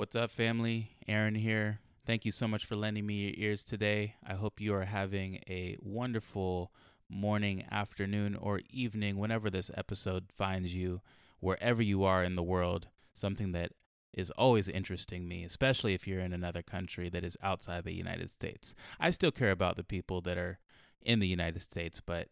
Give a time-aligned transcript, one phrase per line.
[0.00, 0.96] What's up, family?
[1.06, 1.80] Aaron here.
[2.06, 4.14] Thank you so much for lending me your ears today.
[4.26, 6.72] I hope you are having a wonderful
[7.10, 11.02] morning, afternoon, or evening whenever this episode finds you,
[11.40, 12.88] wherever you are in the world.
[13.12, 13.72] Something that
[14.14, 18.30] is always interesting me, especially if you're in another country that is outside the United
[18.30, 18.74] States.
[18.98, 20.60] I still care about the people that are
[21.02, 22.28] in the United States, but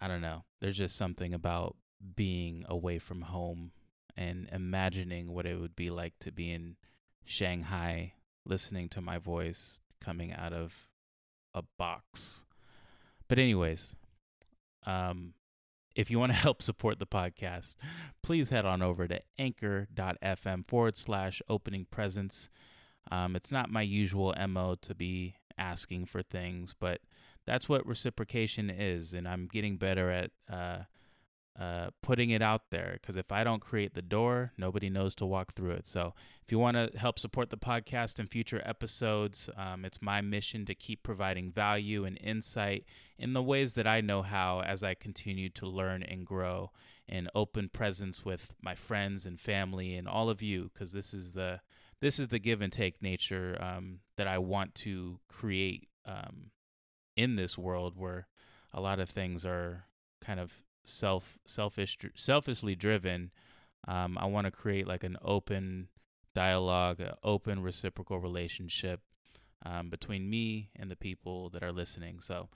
[0.00, 0.42] I don't know.
[0.60, 1.76] There's just something about
[2.16, 3.70] being away from home
[4.16, 6.74] and imagining what it would be like to be in
[7.24, 8.14] Shanghai
[8.46, 10.86] listening to my voice coming out of
[11.54, 12.44] a box.
[13.28, 13.96] But anyways,
[14.86, 15.34] um
[15.94, 17.76] if you want to help support the podcast,
[18.22, 22.50] please head on over to anchor.fm forward slash opening presents.
[23.10, 27.00] Um, it's not my usual MO to be asking for things, but
[27.46, 29.14] that's what reciprocation is.
[29.14, 30.78] And I'm getting better at uh,
[31.58, 35.26] uh, putting it out there because if I don't create the door, nobody knows to
[35.26, 35.86] walk through it.
[35.86, 40.20] So if you want to help support the podcast and future episodes, um, it's my
[40.20, 42.86] mission to keep providing value and insight
[43.18, 46.72] in the ways that I know how as I continue to learn and grow
[47.08, 51.34] and open presence with my friends and family and all of you because this is
[51.34, 51.60] the
[52.00, 56.50] this is the give and take nature um, that I want to create um,
[57.16, 58.26] in this world where
[58.72, 59.84] a lot of things are
[60.20, 63.30] kind of self selfish selfishly driven
[63.88, 65.88] um, i want to create like an open
[66.34, 69.00] dialogue an open reciprocal relationship
[69.64, 72.20] um, between me and the people that are listening.
[72.20, 72.48] So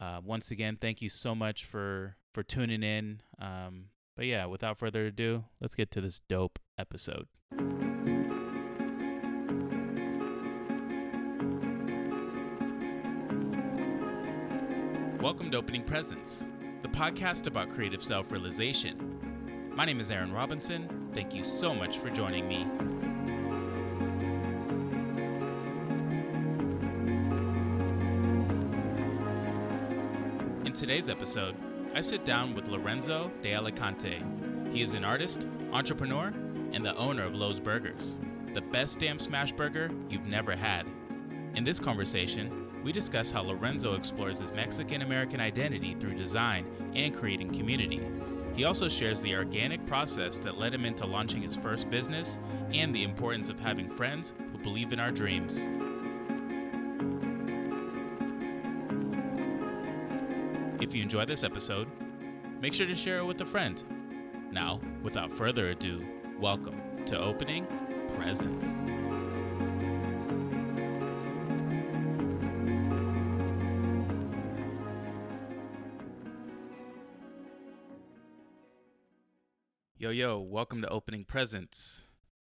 [0.00, 3.20] uh, once again thank you so much for for tuning in.
[3.40, 3.86] Um,
[4.16, 7.26] but yeah without further ado let's get to this dope episode.
[15.20, 16.44] Welcome to opening presents
[16.84, 19.72] the podcast about creative self realization.
[19.74, 21.08] My name is Aaron Robinson.
[21.14, 22.66] Thank you so much for joining me.
[30.66, 31.56] In today's episode,
[31.94, 34.22] I sit down with Lorenzo de Alicante.
[34.70, 36.34] He is an artist, entrepreneur,
[36.74, 38.20] and the owner of Lowe's Burgers,
[38.52, 40.86] the best damn smash burger you've never had.
[41.54, 47.14] In this conversation, we discuss how Lorenzo explores his Mexican American identity through design and
[47.14, 48.02] creating community.
[48.54, 52.38] He also shares the organic process that led him into launching his first business
[52.72, 55.66] and the importance of having friends who believe in our dreams.
[60.80, 61.88] If you enjoy this episode,
[62.60, 63.82] make sure to share it with a friend.
[64.52, 66.06] Now, without further ado,
[66.38, 67.66] welcome to Opening
[68.14, 69.03] Presents.
[80.54, 82.04] Welcome to Opening Presents.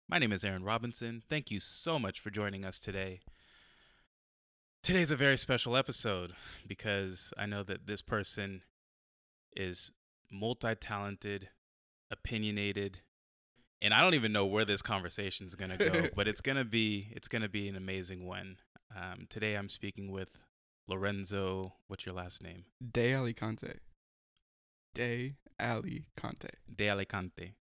[0.08, 1.22] My name is Aaron Robinson.
[1.28, 3.20] Thank you so much for joining us today.
[4.82, 6.32] Today's a very special episode
[6.66, 8.62] because I know that this person
[9.54, 9.92] is
[10.32, 11.50] multi talented,
[12.10, 13.00] opinionated,
[13.82, 16.56] and I don't even know where this conversation is going to go, but it's going
[16.56, 18.56] to be it's going to be an amazing one.
[18.96, 20.30] Um, today I'm speaking with
[20.88, 21.74] Lorenzo.
[21.88, 22.64] What's your last name?
[22.92, 23.74] De Alicante.
[24.94, 26.48] De Alicante.
[26.74, 27.56] De Alicante.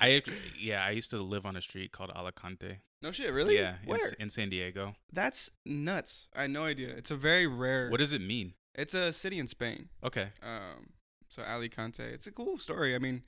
[0.00, 0.22] I
[0.60, 2.78] yeah, I used to live on a street called Alicante.
[3.02, 3.56] No shit, really?
[3.56, 4.06] Yeah, in, Where?
[4.06, 4.94] S- in San Diego.
[5.12, 6.28] That's nuts.
[6.34, 6.88] I had no idea.
[6.88, 7.88] It's a very rare.
[7.88, 8.54] What does it mean?
[8.74, 9.88] It's a city in Spain.
[10.04, 10.28] Okay.
[10.42, 10.90] Um,
[11.28, 12.02] so Alicante.
[12.02, 12.94] It's a cool story.
[12.94, 13.22] I mean,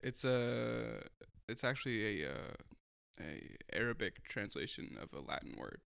[0.00, 1.02] it's a.
[1.48, 5.80] It's actually a uh, a Arabic translation of a Latin word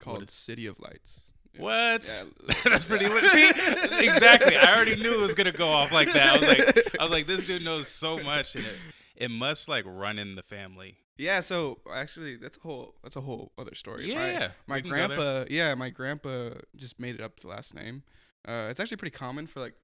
[0.00, 1.22] called is- City of Lights.
[1.58, 2.06] What?
[2.06, 2.54] Yeah.
[2.64, 3.24] That's pretty lit.
[3.24, 3.48] See,
[4.06, 4.56] exactly.
[4.56, 6.28] I already knew it was gonna go off like that.
[6.28, 8.56] I was like, I was like, this dude knows so much,
[9.16, 10.98] it, must like run in the family.
[11.18, 14.08] Yeah, so actually, that's a whole that's a whole other story.
[14.08, 15.06] Yeah, my, my We can go there.
[15.16, 15.44] grandpa.
[15.50, 18.02] Yeah, my grandpa just made it up the last name.
[18.48, 19.74] Uh, it's actually pretty common for like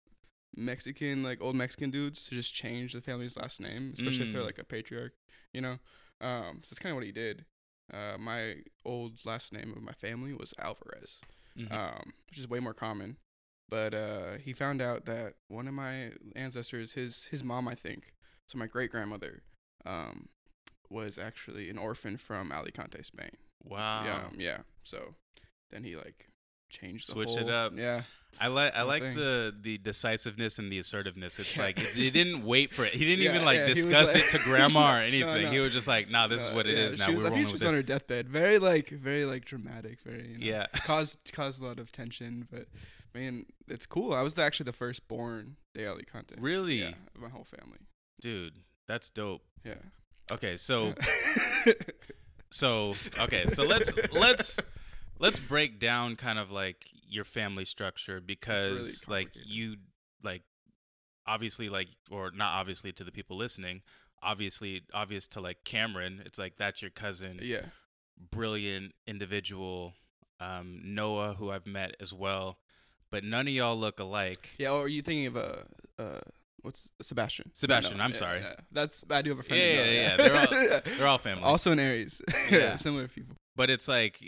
[0.57, 4.43] Mexican, like old Mexican dudes to just change the family's last name, especially if they're
[4.43, 4.47] Mm.
[4.47, 5.13] like a patriarch.
[5.53, 5.79] You know,
[6.21, 7.45] um, so that's kind of what he did.
[7.93, 11.21] Uh, my old last name of my family was Alvarez,
[11.57, 11.73] Mhm.
[11.73, 13.17] um, which is way more common.
[13.69, 18.13] But uh, he found out that one of my ancestors, his his mom, I think,
[18.49, 19.43] so my great grandmother,
[19.87, 20.29] um,
[20.91, 23.31] was actually an orphan from Alicante, Spain.
[23.63, 24.05] wow.
[24.05, 24.59] Yeah, um, yeah.
[24.83, 25.15] So
[25.71, 26.29] then he like
[26.71, 27.73] changed the Switched it up.
[27.75, 28.03] Yeah,
[28.41, 29.17] I like I like thing.
[29.17, 31.39] the the decisiveness and the assertiveness.
[31.39, 31.63] It's Yeah.
[31.63, 32.95] like he didn't wait for it.
[32.95, 35.45] He didn't Yeah, even like yeah, discuss like- it to grandma or anything.
[35.45, 35.51] no.
[35.51, 37.07] He was just like, "Nah, this is what it is now.
[37.09, 38.29] We're I think rolling she was on it." her deathbed.
[38.29, 40.01] Very like, very like dramatic.
[40.03, 40.67] Very you know, Yeah.
[40.75, 42.47] caused caused a lot of tension.
[42.51, 42.67] But
[43.15, 44.13] man, it's cool.
[44.15, 46.35] I was the, actually the firstborn de Alicante.
[46.39, 47.79] Really, Yeah, my whole family.
[48.21, 48.55] Dude,
[48.87, 49.43] that's dope.
[49.65, 49.75] Yeah.
[50.31, 50.95] Okay, so
[52.51, 54.59] So okay, so let's let's
[55.19, 59.77] let's break down kind of like your family structure because really like you
[60.23, 60.43] like
[61.27, 63.83] obviously like or not obviously to the people listening
[64.23, 67.61] obviously obvious to like cameron it's like that's your cousin yeah.
[68.31, 69.93] brilliant individual
[70.41, 72.59] um noah who i've met as well
[73.11, 74.71] but none of y'all look alike Yeah.
[74.71, 75.65] Or are you thinking of a,
[75.99, 76.21] uh
[76.63, 77.51] what's Sebastian?
[77.55, 78.41] Sebastian, No, I'm yeah, sorry.
[78.41, 78.55] yeah.
[78.73, 79.63] That's I do have a friend.
[79.63, 80.17] Yeah, yeah, yeah.
[80.17, 82.21] They're all- they're all family also in Aries.
[82.51, 82.77] Yeah.
[82.77, 83.37] Similar people.
[83.57, 84.21] but it's like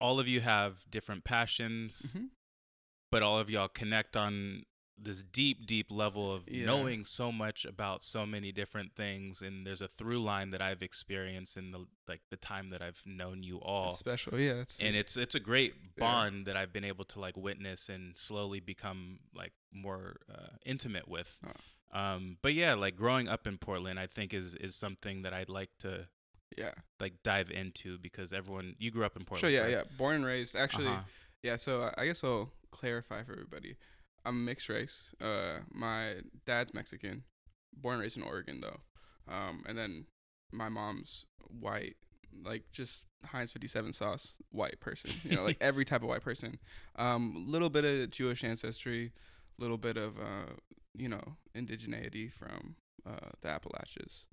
[0.00, 2.28] all of you have different passions Mhm.
[3.10, 4.64] but all of y'all connect on
[4.96, 6.66] this deep deep level of Yeah.
[6.66, 10.82] knowing so much about so many different things and there's a through line that i've
[10.82, 14.38] experienced in the like the time that i've known you all It's special.
[14.38, 14.64] Yeah.
[14.80, 16.00] And it's it's a great Yeah.
[16.00, 21.08] bond that i've been able to like witness and slowly become like more uh, intimate
[21.08, 21.98] with Oh.
[22.00, 25.48] um but yeah like growing up in portland i think is is something that i'd
[25.48, 26.06] like to
[26.56, 26.70] yeah.
[27.00, 29.50] like dive into because everyone you grew up in portland Sure.
[29.50, 29.62] Yeah.
[29.62, 29.70] right?
[29.90, 29.96] Yeah.
[29.98, 30.54] Born and raised.
[30.54, 30.86] Actually.
[30.86, 31.02] Uh-huh.
[31.42, 33.76] Yeah, so I- I guess I'll clarify for everybody.
[34.24, 35.10] I'm mixed race.
[35.20, 36.16] Uh, my
[36.46, 37.24] dad's Mexican,
[37.76, 38.80] born and raised in Oregon though,
[39.32, 40.06] um, and then
[40.52, 41.24] my mom's
[41.60, 41.96] white,
[42.44, 45.10] like just Heinz 57 sauce white person.
[45.24, 46.58] You know, like every type of white person.
[46.96, 49.12] Um, little bit of Jewish ancestry,
[49.58, 50.52] little bit of uh,
[50.96, 52.76] you know, indigeneity from
[53.06, 54.26] uh, the Appalachians,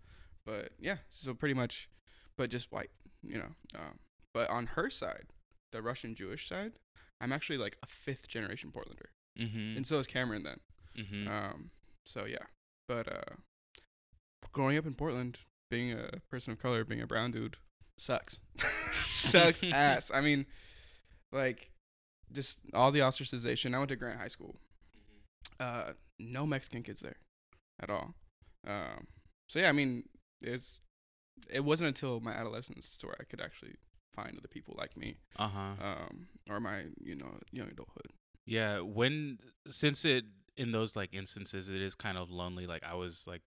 [0.46, 1.90] but yeah, so pretty much,
[2.38, 2.92] but just white.
[3.24, 4.00] You know, um,
[4.34, 5.26] but on her side,
[5.72, 6.74] the Russian Jewish side.
[7.20, 9.78] I'm actually like a fifth generation Portlander, Mm-hmm.
[9.78, 10.60] and so is Cameron then.
[10.98, 11.28] mm-hmm.
[11.28, 11.72] Um,
[12.06, 12.46] so yeah,
[12.88, 13.36] but uh,
[14.52, 15.40] growing up in Portland,
[15.70, 17.58] being a person of color, being a brown dude,
[17.98, 18.40] sucks.
[19.02, 20.12] sucks ass.
[20.14, 20.46] I mean,
[21.32, 21.72] like,
[22.32, 23.74] just all the ostracization.
[23.74, 24.56] I went to Grant High School.
[25.60, 27.18] Uh, no Mexican kids there,
[27.82, 28.14] at all.
[28.68, 29.08] Um,
[29.48, 30.04] so yeah, I mean,
[30.42, 30.80] it's
[31.50, 33.76] it wasn't until my adolescence to where I could actually
[34.14, 38.12] find other people like me, uh-huh um, or my you know young adulthood.
[38.52, 39.40] Yeah, when
[39.70, 40.26] since it
[40.58, 42.68] in those like instances it is kind of lonely.
[42.68, 43.42] Like I was like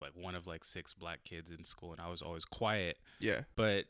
[0.00, 2.96] like one of like six black kids in school and I was always quiet.
[3.20, 3.42] Yeah.
[3.56, 3.84] But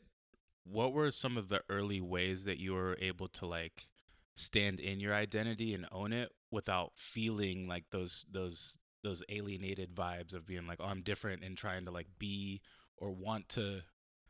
[0.65, 3.87] what were some of the early ways that you were able to like
[4.35, 10.33] stand in your identity and own it without feeling like those those those alienated vibes
[10.33, 12.59] of being like, oh, I'm different and trying to like be
[12.97, 13.81] or want to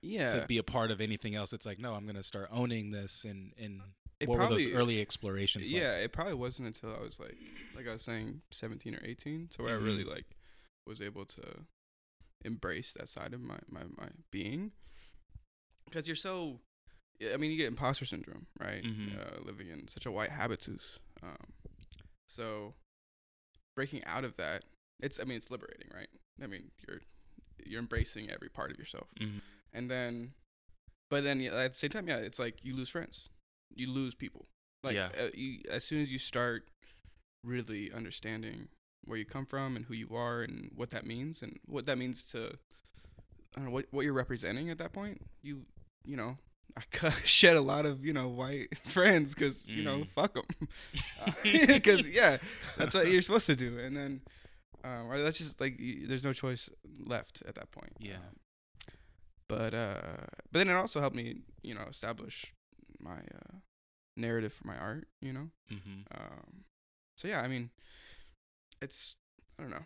[0.03, 0.41] Yeah.
[0.41, 1.53] to be a part of anything else.
[1.53, 3.81] It's like, no, I'm gonna start owning this and and
[4.19, 5.81] It what were those early explorations like?
[5.81, 7.37] yeah, it probably wasn't until I was like,
[7.75, 9.81] like I was saying, seventeen or eighteen, so where Mhm.
[9.81, 10.25] I really like
[10.85, 11.65] was able to
[12.43, 14.71] embrace that side of my my my being.
[15.85, 16.59] Because you're so,
[17.33, 18.83] I mean, you get imposter syndrome, right?
[18.83, 19.17] Mhm.
[19.19, 20.99] Uh, living in such a white habitus.
[21.23, 21.53] Um,
[22.27, 22.75] so
[23.75, 24.65] breaking out of that,
[24.99, 26.09] it's I mean, it's liberating, right?
[26.41, 27.01] I mean, you're
[27.65, 29.41] you're embracing every part of yourself Mhm.
[29.73, 30.33] and then
[31.09, 33.27] but then yeah, at the same time yeah it's like you lose friends
[33.75, 34.47] you lose people
[34.83, 35.09] like Yeah.
[35.19, 36.67] uh, you, as soon as you start
[37.43, 38.67] really understanding
[39.05, 41.97] where you come from and who you are and what that means and what that
[41.97, 42.57] means to
[43.55, 45.65] I don't know what what you're representing at that point you
[46.05, 46.37] you know
[46.77, 50.09] I cut, shed a lot of you know white friends because you know Mm.
[50.09, 50.45] fuck them
[51.43, 52.37] because yeah
[52.77, 54.21] that's what you're supposed to do and then
[54.83, 56.69] uh, or that's just like y- there's no choice
[57.05, 58.15] left at that point Yeah.
[58.15, 58.35] Um,
[59.47, 60.01] but uh
[60.51, 62.53] but then it also helped me you know establish
[63.01, 63.57] my uh
[64.17, 66.01] narrative for my art you know Mm-hmm.
[66.19, 66.63] um
[67.15, 67.69] so yeah i mean
[68.81, 69.15] it's
[69.57, 69.85] i don't know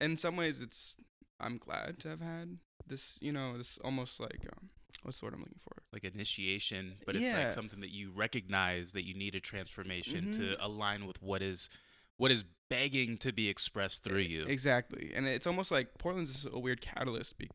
[0.00, 0.96] in some ways it's
[1.40, 4.70] i'm glad to have had this you know this almost like um
[5.02, 7.44] what's the word i'm looking for like initiation, but it's Yeah.
[7.44, 10.36] like something that you recognize that you need a transformation Mhm.
[10.36, 11.70] to align with what is
[12.18, 14.44] what is begging to be expressed through you.
[14.44, 17.48] Exactly, and it's almost like Portland's a weird catalyst be-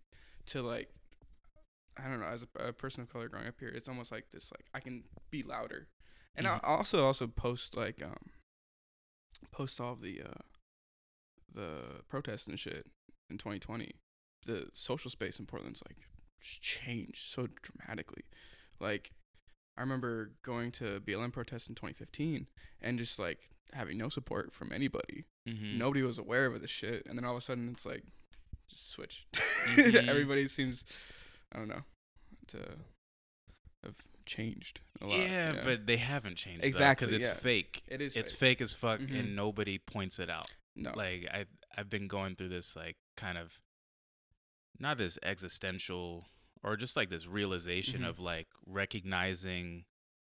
[0.48, 0.90] to like,
[1.98, 4.30] I don't know, as a, a person of color growing up here, it's almost like
[4.32, 5.88] this like I can be louder,
[6.36, 6.60] and Mhm.
[6.64, 8.32] I'll also also post like um,
[9.52, 10.42] post all of the uh,
[11.54, 12.88] the protests and shit
[13.30, 13.92] in 2020.
[14.46, 15.98] The social space in Portland's like
[16.42, 18.24] just changed so dramatically,
[18.80, 19.12] like.
[19.76, 22.46] I remember going to BLM protests in 2015
[22.84, 25.80] and just like having no support from anybody Mhm.
[25.80, 28.04] nobody was aware of this shit and then all of a sudden it's like
[28.70, 30.08] just switch Mhm.
[30.08, 30.86] everybody seems
[31.54, 31.84] i don't know
[32.48, 32.58] to
[33.84, 33.96] have
[34.26, 37.40] changed a lot Yeah, but they haven't changed Exactly, because it's yeah.
[37.42, 37.84] fake.
[37.88, 38.40] it is It's fake.
[38.60, 39.20] fake as fuck, Mhm.
[39.20, 40.50] and nobody points it out.
[40.76, 41.46] no Like I,
[41.78, 43.62] I've been going through this like kind of,
[44.80, 46.28] not this existential
[46.64, 48.08] or just like this realization Mhm.
[48.10, 49.86] of like recognizing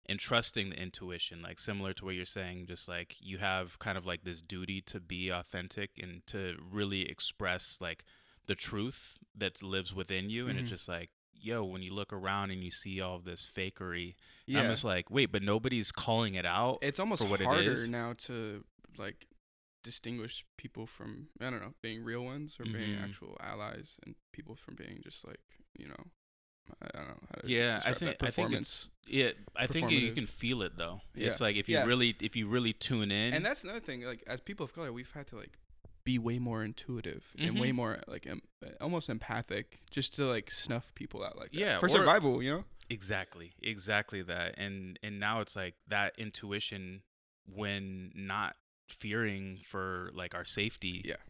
[0.06, 3.98] and trusting the intuition, like similar to what you're saying, just like you have kind
[3.98, 8.04] of like this duty to be authentic and to really express like
[8.46, 10.62] the truth that lives within you, and Mhm.
[10.62, 11.10] it's just like
[11.42, 14.60] yo, when you look around and you see all this fakery, yeah.
[14.60, 16.78] I'm just like, wait, but nobody's calling it out.
[16.82, 17.88] it's almost what harder is.
[17.88, 18.62] now to
[18.98, 19.26] like
[19.82, 23.02] distinguish people from I don't know being real ones or being Mhm.
[23.04, 25.40] actual allies and people from being just like
[25.78, 26.10] you know
[26.82, 29.98] I don't know how to Yeah, I think- I think performance Yeah, I think you,
[29.98, 31.00] you can feel it though.
[31.14, 31.28] Yeah.
[31.28, 31.84] It's like if you Yeah.
[31.86, 33.32] really if you really tune in.
[33.32, 35.58] and that's another thing like as people of color we've had to like
[36.12, 37.74] be way more intuitive and way Mhm.
[37.76, 38.42] more like em-
[38.80, 41.58] almost empathic just to like snuff people out like that.
[41.60, 46.12] Yeah, for or- survival you know Exactly, exactly that, and and now it's like that
[46.18, 47.02] intuition
[47.46, 48.56] when not
[48.88, 51.22] fearing for like our safety, Yeah.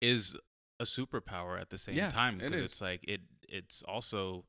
[0.00, 0.36] is
[0.80, 2.64] a superpower at the same Yeah, time because is.
[2.70, 4.44] it's like it it's also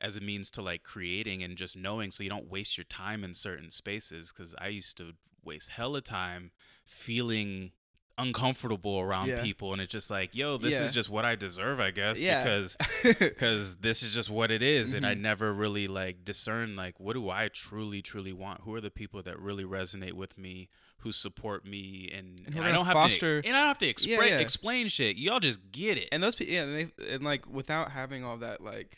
[0.00, 3.22] as a means to like creating and just knowing so you don't waste your time
[3.22, 5.12] in certain spaces because I used to
[5.44, 6.50] waste hella time
[6.84, 7.70] feeling
[8.16, 9.42] uncomfortable around Yeah.
[9.42, 10.84] people and it's just like yo this Yeah.
[10.84, 12.44] is just what I deserve I guess Yeah.
[12.44, 12.76] because
[13.18, 15.20] because this is just what it is, and I Mhm.
[15.20, 19.20] never really like discern like what do I truly truly want who are the people
[19.24, 20.68] that really resonate with me
[20.98, 23.78] who support me and, And and I don't have foster- to and I don't have
[23.78, 24.38] to Yeah, yeah.
[24.38, 27.90] explain shit y'all just get it and those people yeah and, they, and like without
[27.90, 28.96] having all that like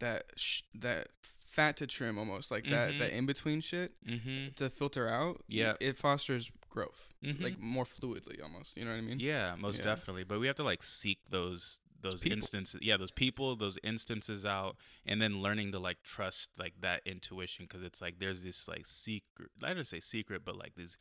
[0.00, 2.98] that sh- that fat to trim almost like that Mhm.
[2.98, 5.74] that in between shit mm-hmm to filter out Yeah.
[5.80, 7.40] it fosters growth Mhm.
[7.46, 9.84] like more fluidly almost you know what i mean yeah most Yeah.
[9.92, 12.36] definitely but we have to like seek those those People.
[12.38, 14.74] instances yeah those people those instances out
[15.06, 18.86] and then learning to like trust like that intuition because it's like there's this like
[18.86, 20.96] secret i don't say secret but like this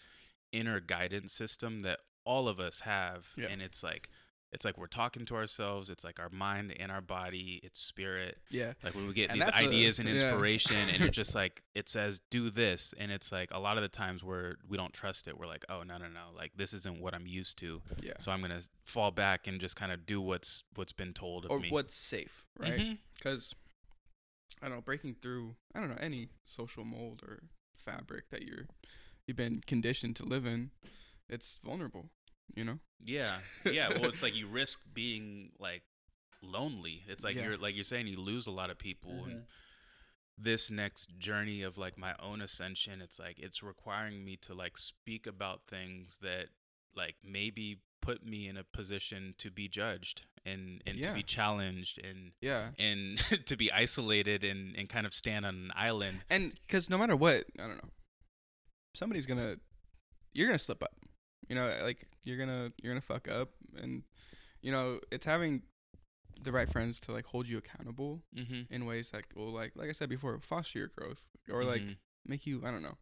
[0.52, 3.48] inner guidance system that all of us have Yeah.
[3.48, 4.10] and it's like
[4.54, 8.38] it's like we're talking to ourselves it's like our mind and our body it's spirit.
[8.50, 8.74] Yeah.
[8.84, 10.16] Like when we get And these that's a- ideas and yeah.
[10.16, 13.82] inspiration and it just like it says do this and it's like a lot of
[13.84, 15.38] the times where we don't trust it.
[15.38, 16.36] We're like oh no no no.
[16.36, 17.82] Like this isn't what i'm used to.
[18.02, 18.14] Yeah.
[18.20, 21.52] So i'm gonna fall back and just kind of do what's what's been told of
[21.52, 21.70] or me.
[21.70, 22.74] what's safe right?
[22.80, 22.94] Mm-hmm.
[23.16, 23.54] Because
[24.62, 27.40] i don't know breaking through i don't know any social mold or
[27.78, 28.68] fabric that you're
[29.26, 30.72] you've been conditioned to live in
[31.30, 32.10] it's vulnerable
[32.56, 32.80] you know?
[33.04, 33.38] Yeah.
[33.66, 35.84] Yeah well it's like you risk being like
[36.44, 37.04] lonely.
[37.08, 37.44] It's like Yeah.
[37.46, 39.30] you're like you're saying you lose a lot of people Mm-hmm.
[39.32, 39.44] and
[40.38, 44.76] this next journey of like my own ascension it's like it's requiring me to like
[44.78, 46.46] speak about things that
[46.96, 52.04] like maybe put me in a position to be judged and and to be challenged
[52.04, 52.70] and yeah.
[52.80, 56.18] and to be isolated and and kind of stand on an island.
[56.30, 57.90] And because no matter what i don't know
[58.96, 59.58] somebody's gonna
[60.34, 60.96] you're gonna slip up
[61.52, 63.50] you know like you're gonna you're gonna fuck up
[63.82, 64.04] and
[64.62, 65.62] you know it's having
[66.44, 68.62] the right friends to like hold you accountable mm-hmm.
[68.74, 71.98] in ways that will like like i said before foster your growth or like Mhm.
[72.26, 72.98] make you i don't know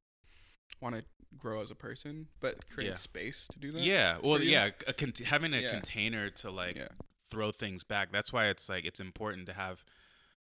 [0.81, 1.03] want to
[1.37, 2.95] grow as a person but create Yeah.
[2.95, 5.69] space to do that yeah well yeah a con- having a Yeah.
[5.69, 6.87] container to like yeah
[7.29, 8.11] throw things back.
[8.11, 9.85] That's why it's like it's important to have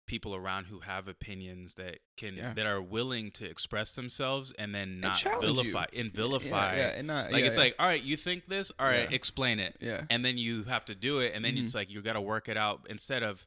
[0.06, 2.54] people around who have opinions that can Yeah.
[2.54, 5.40] that are willing to express themselves and then not you.
[5.40, 6.76] vilify and vilify.
[6.76, 8.70] yeah, yeah and not Like it's like, all right, you think this?
[8.78, 9.76] All right, explain it.
[9.80, 11.64] yeah And then you have to do it and then Mhm.
[11.64, 13.44] it's like you got to work it out instead of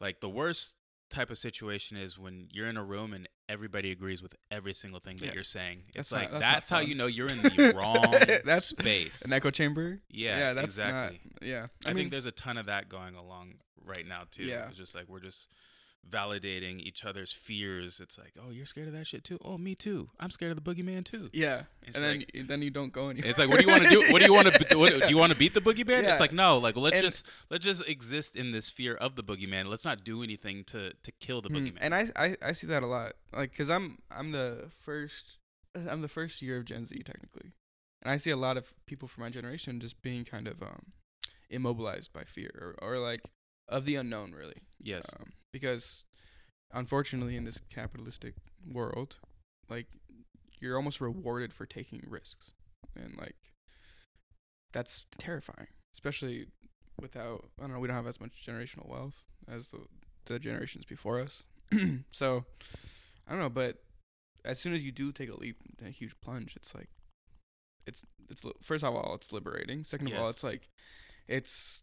[0.00, 0.76] like the worst
[1.10, 5.00] type of situation is when you're in a room and everybody agrees with every single
[5.00, 5.32] thing that Yeah.
[5.34, 5.82] you're saying.
[5.92, 8.00] That's It's not- like that's that's, how you know you're in the wrong
[8.44, 9.22] That's space.
[9.22, 11.20] an echo chamber yeah, yeah that's exactly.
[11.32, 13.54] not yeah I, i, mean think there's a ton of that going along
[13.84, 14.44] right now too.
[14.44, 14.68] Yeah.
[14.68, 15.48] It's just like we're just
[16.08, 18.00] validating each other's fears.
[18.00, 19.38] It's like, oh, you're scared of that shit too.
[19.44, 20.08] Oh, me too.
[20.18, 21.30] I'm scared of the boogeyman too.
[21.32, 23.66] yeah It's and then like- y- then you don't go anywhere It's like, what do
[23.66, 24.00] you want to do?
[24.12, 24.98] What do you want to?
[25.00, 26.02] Do you want to beat the boogeyman?
[26.02, 26.12] Yeah.
[26.12, 26.58] It's like, no.
[26.58, 29.66] Like, let's And- just let's just exist in this fear of the boogeyman.
[29.66, 31.78] Let's not do anything to to kill the Hmm, boogeyman.
[31.80, 33.12] And I, I I see that a lot.
[33.32, 35.36] Like, cause I'm I'm the first
[35.74, 37.52] I'm the first year of Gen Z technically,
[38.02, 40.92] and I see a lot of people from my generation just being kind of um
[41.50, 43.22] immobilized by fear or, or like
[43.70, 44.62] of the unknown really.
[44.82, 45.06] yes.
[45.18, 46.04] Um, because
[46.72, 48.34] unfortunately in this capitalistic
[48.70, 49.16] world,
[49.68, 49.86] like
[50.58, 52.50] you're almost rewarded for taking risks,
[52.94, 53.36] and like
[54.72, 56.48] that's terrifying, especially
[57.00, 59.78] without I don't know we don't have as much generational wealth as the
[60.26, 61.44] the generations before us.
[62.10, 62.44] so
[63.26, 63.78] I don't know, but
[64.44, 66.88] as soon as you do take a leap, a huge plunge, it's like
[67.86, 69.84] it's it's first of all it's liberating.
[69.84, 70.68] Second of all, it's like
[71.28, 71.82] it's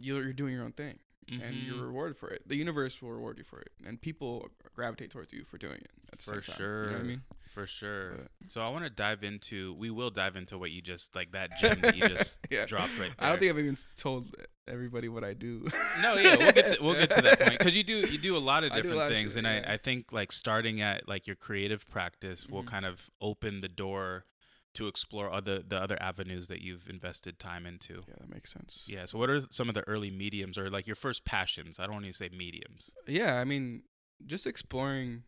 [0.00, 1.82] you're you're doing your own thing and you're Mhm.
[1.82, 2.42] rewarded for it.
[2.48, 5.90] The universe will reward you for it, and people gravitate towards you for doing it.
[6.20, 7.04] For time, You know what I sure.
[7.04, 7.22] mean?
[7.54, 8.10] for sure.
[8.16, 9.74] But- So I want to dive into.
[9.74, 12.64] We will dive into what you just like that gem that you just Yeah.
[12.66, 13.26] dropped right there.
[13.26, 14.34] I don't think I've even told
[14.68, 15.66] everybody what I do.
[16.00, 18.36] No, yeah, we'll get to, we'll get to that point because you do you do
[18.36, 19.68] a lot of I do a different lot of things, shit, and yeah.
[19.70, 22.68] I, I think like starting at like your creative practice will Mhm.
[22.68, 24.24] kind of open the door
[24.74, 28.02] to explore other the other avenues that you've invested time into.
[28.06, 28.86] Yeah, that makes sense.
[28.88, 29.06] Yeah.
[29.06, 31.78] So, what are some of the early mediums or like your first passions?
[31.78, 32.90] I don't want to say mediums.
[33.06, 33.82] Yeah, I mean,
[34.26, 35.24] just exploring,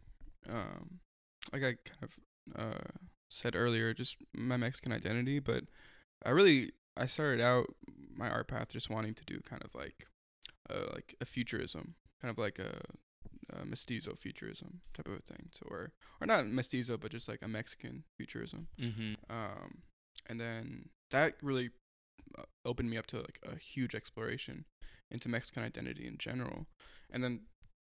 [0.49, 1.01] um,
[1.53, 2.19] like I kind of
[2.57, 2.99] uh
[3.33, 5.41] said earlier, just my Mexican identity.
[5.41, 5.65] But
[6.25, 7.67] I really, I started out
[8.15, 10.07] my art path just wanting to do kind of like,
[10.71, 12.81] uh, like a futurism, kind of like a,
[13.61, 15.49] a mestizo futurism type of a thing.
[15.53, 18.69] So, or or not mestizo, but just like a Mexican futurism.
[18.81, 19.15] Mm-hmm.
[19.31, 19.83] Um,
[20.29, 21.71] and then that really
[22.39, 24.65] uh, opened me up to like a huge exploration
[25.11, 26.67] into Mexican identity in general.
[27.11, 27.43] And then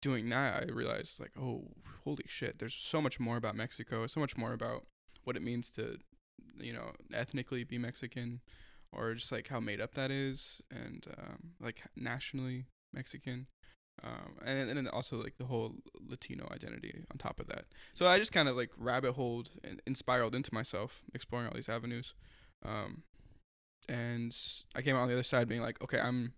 [0.02, 1.66] doing that, I realized like, oh,
[2.04, 4.86] holy shit, there's so much more about Mexico, so much more about
[5.26, 5.98] what it means to,
[6.58, 8.40] you know, ethnically be Mexican,
[8.92, 13.48] or just like how made up that is, and um, like nationally Mexican.
[14.04, 15.76] Um, and and then also like the whole
[16.08, 17.66] Latino identity on top of that.
[17.94, 21.56] So I just kind of like rabbit holed and, and spiraled into myself, exploring all
[21.56, 22.14] these avenues.
[22.64, 23.04] Um,
[23.88, 24.36] and
[24.76, 26.34] I came out on the other side being like, okay, I'm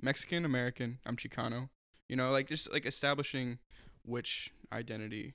[0.00, 1.68] Mexican American, I'm Chicano.
[2.08, 3.58] You know, like just like establishing
[4.04, 5.34] which identity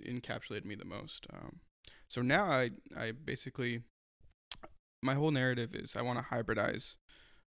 [0.00, 1.26] encapsulated me the most.
[1.32, 1.60] Um,
[2.08, 3.82] so now I I basically
[5.02, 6.96] my whole narrative is I want to hybridize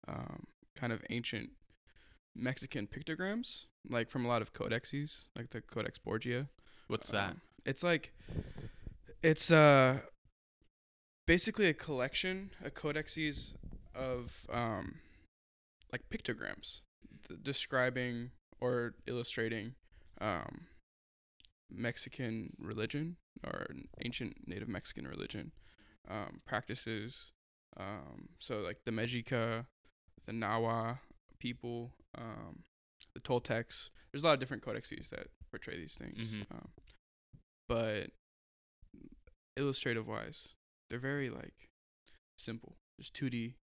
[0.07, 1.51] um, kind of ancient
[2.35, 6.47] Mexican pictograms, like from a lot of codexes, like the Codex Borgia.
[6.87, 7.31] What's that?
[7.31, 8.13] Um, it's like
[9.23, 9.99] it's uh
[11.25, 13.53] basically a collection, a codexes
[13.95, 14.95] of um
[15.91, 16.81] like pictograms
[17.27, 19.75] th- describing or illustrating
[20.21, 20.67] um
[21.71, 23.67] Mexican religion or
[24.03, 25.51] ancient native Mexican religion
[26.09, 27.31] um practices
[27.77, 29.65] um so like the Mexica,
[30.25, 30.99] the Nahua
[31.39, 32.63] people, um
[33.13, 33.89] the Toltecs.
[34.11, 36.35] There's a lot of different codexes that portray these things.
[36.35, 36.45] Mhm.
[36.51, 36.69] Um,
[37.67, 38.11] but
[39.57, 40.49] illustrative wise,
[40.89, 41.69] they're very like
[42.37, 43.55] simple, just 2D.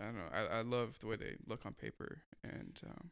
[0.00, 0.28] I don't know.
[0.32, 3.10] I, I love the way they look on paper, and um,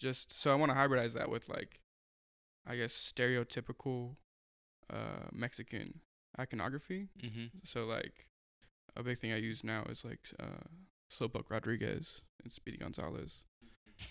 [0.00, 1.80] just so I want to hybridize that with like,
[2.66, 4.16] I guess stereotypical
[4.92, 6.00] uh, Mexican
[6.38, 7.08] iconography.
[7.22, 7.46] Mm-hmm.
[7.64, 8.28] So like,
[8.96, 10.66] a big thing I use now is like uh,
[11.12, 13.44] Slowpoke Rodriguez and Speedy Gonzalez.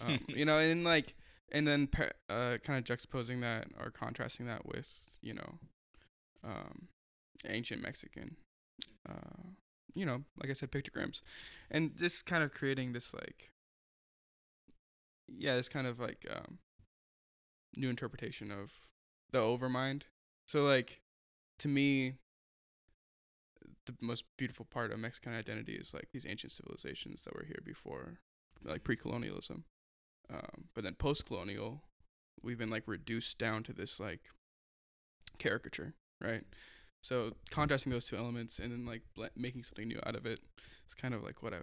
[0.02, 1.14] Um, you know, and like,
[1.52, 5.60] and then pa- uh, kind of juxtaposing that or contrasting that with you know,
[6.44, 6.88] um,
[7.48, 8.36] ancient Mexican,
[9.08, 9.44] uh,
[9.94, 11.22] you know, like I said, pictograms,
[11.72, 13.52] and just kind of creating this like,
[15.28, 16.60] yeah, this kind of like um,
[17.76, 18.72] new interpretation of
[19.32, 20.04] the overmind.
[20.48, 21.02] So like,
[21.60, 22.16] to me,
[23.86, 27.62] the most beautiful part of Mexican identity is like these ancient civilizations that were here
[27.64, 28.20] before,
[28.64, 29.64] like pre-colonialism.
[30.34, 31.82] Um, but then post-colonial,
[32.42, 34.22] we've been like reduced down to this like
[35.40, 36.44] caricature, right?
[37.02, 40.40] So contrasting those two elements and then like ble- making something new out of it
[40.88, 41.60] is kind of like what I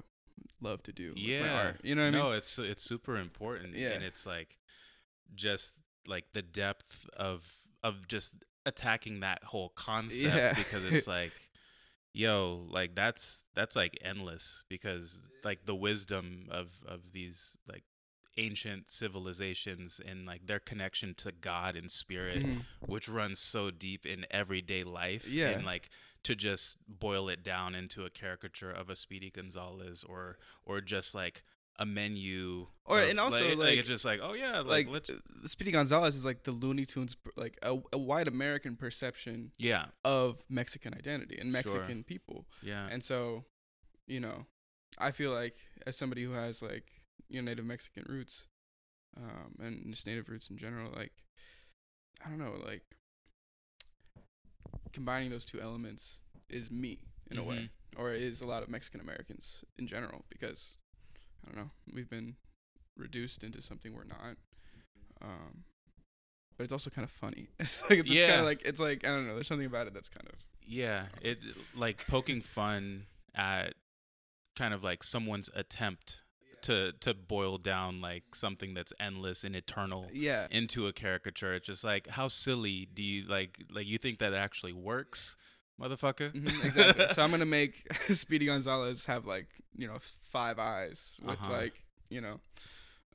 [0.60, 1.08] love to do.
[1.08, 1.72] with my Yeah.
[1.82, 2.34] you know what I no, mean?
[2.38, 3.74] it's it's super important.
[3.74, 3.90] Yeah.
[3.90, 4.58] And it's like
[5.34, 5.74] just
[6.06, 7.44] like the depth of
[7.82, 10.54] of just attacking that whole concept Yeah.
[10.54, 11.32] because it's like
[12.14, 17.82] yo, like that's that's like endless because like the wisdom of of these like
[18.36, 22.62] ancient civilizations and like their connection to God and spirit Mhm.
[22.86, 25.50] which runs so deep in everyday life Yeah.
[25.50, 25.90] and like
[26.24, 31.14] to just boil it down into a caricature of a speedy gonzalez or or just
[31.14, 31.42] like
[31.76, 34.88] a menu Or- of, and also, like, like- it's just like oh yeah like, Like,
[34.88, 39.52] let's uh, Speedy Gonzalez is like the Looney Tunes, like a, a white American perception
[39.58, 41.52] yeah of Mexican identity and Sure.
[41.52, 42.46] Mexican people.
[42.62, 43.44] yeah And so,
[44.06, 44.46] you know,
[44.98, 48.46] I feel like as somebody who has like you know Native Mexican roots,
[49.16, 51.12] um, and just Native roots in general, like
[52.24, 52.82] I don't know, like
[54.92, 59.00] combining those two elements is me in a way, or is a lot of Mexican
[59.00, 60.78] Americans in general, because
[61.44, 62.36] I don't know, we've been
[62.96, 64.36] reduced into something we're not.
[65.22, 65.64] Um,
[66.56, 67.48] but it's also kind of funny.
[67.58, 69.34] It's like it's, kind of like it's like I don't know.
[69.34, 71.38] There's something about it that's kind of yeah it
[71.74, 73.04] like poking fun
[73.34, 73.74] at
[74.56, 76.20] kind of like someone's attempt
[76.62, 80.46] to to boil down like something that's endless and eternal yeah.
[80.50, 81.54] into a caricature.
[81.54, 85.36] It's just like how silly do you like like you think that actually works,
[85.80, 86.32] motherfucker?
[86.32, 87.06] Mhm, exactly.
[87.14, 89.98] so I'm gonna make Speedy Gonzalez have like you know
[90.30, 91.52] five eyes with Uh-huh.
[91.52, 91.74] like
[92.10, 92.40] you know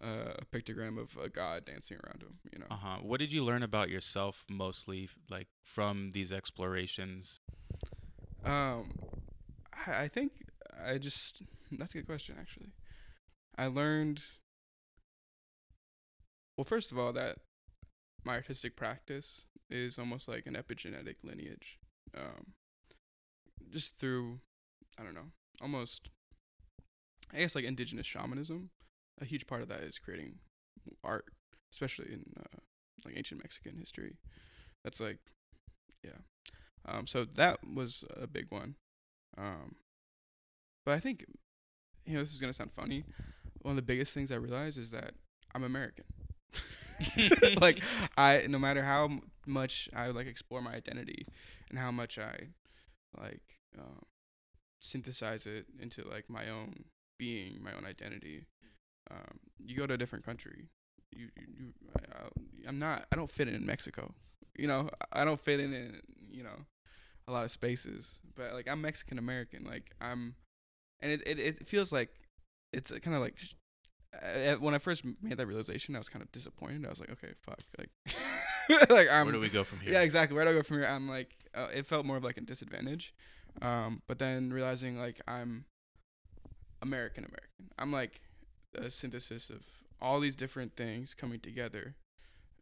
[0.04, 2.38] uh, a pictogram of a god dancing around him.
[2.54, 2.66] You know.
[2.70, 2.98] Uh huh.
[3.02, 7.40] What did you learn about yourself mostly, like from these explorations?
[8.46, 8.92] Um,
[9.88, 10.32] I, I think
[10.86, 12.68] I just that's a good question actually.
[13.58, 14.24] I learned
[16.58, 17.38] well, first of all, that
[18.24, 21.80] my artistic practice is almost like an epigenetic lineage.
[22.16, 22.54] Um,
[23.72, 24.40] just through
[25.00, 26.10] I don't know, almost
[27.34, 28.70] I guess like indigenous shamanism.
[29.20, 30.36] A huge part of that is creating
[31.04, 31.26] art,
[31.72, 32.60] especially in uh,
[33.06, 34.16] like ancient Mexican history.
[34.84, 35.20] That's like,
[36.04, 36.20] yeah.
[36.86, 38.76] Um, so that was a big one.
[39.38, 39.76] Um,
[40.86, 41.26] but I think,
[42.06, 43.04] you know, this is gonna sound funny.
[43.62, 45.14] One of the biggest things I realized is that
[45.54, 46.06] I'm American.
[47.62, 47.82] like
[48.18, 51.26] I, no matter how much I like explore my identity
[51.70, 52.48] and how much I
[53.20, 53.42] like
[53.78, 54.02] um,
[54.80, 56.86] synthesize it into like my own
[57.18, 58.46] being, my own identity.
[59.10, 60.66] Um, you go to a different country,
[61.16, 61.74] you, you, you
[62.14, 62.28] I,
[62.68, 64.14] I'm not, I don't fit in Mexico.
[64.58, 66.66] You know, I don't fit in, in you know,
[67.28, 68.20] a lot of spaces.
[68.36, 69.66] But like I'm Mexican American.
[69.66, 70.36] Like I'm,
[71.00, 72.10] and it, it it feels like
[72.74, 73.54] it's kind of like sh-
[74.14, 76.86] uh, when I first made that realization, I was kind of disappointed.
[76.86, 79.26] I was like, okay, fuck, like, like I'm.
[79.26, 79.94] Where do we go from here?
[79.94, 80.36] Yeah, exactly.
[80.36, 80.88] Where do I go from here?
[80.88, 83.14] I'm like, uh, it felt more of like a disadvantage.
[83.62, 85.66] Um, but then realizing like I'm
[86.82, 87.74] American American.
[87.80, 88.22] I'm like
[88.76, 89.64] a synthesis of
[90.02, 91.96] all these different things coming together,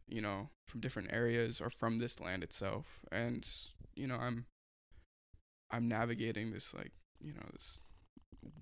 [0.08, 2.86] you know, from different areas or from this land itself.
[3.12, 3.46] And
[3.94, 4.46] you know, I'm
[5.70, 7.78] I'm navigating this like, you know, this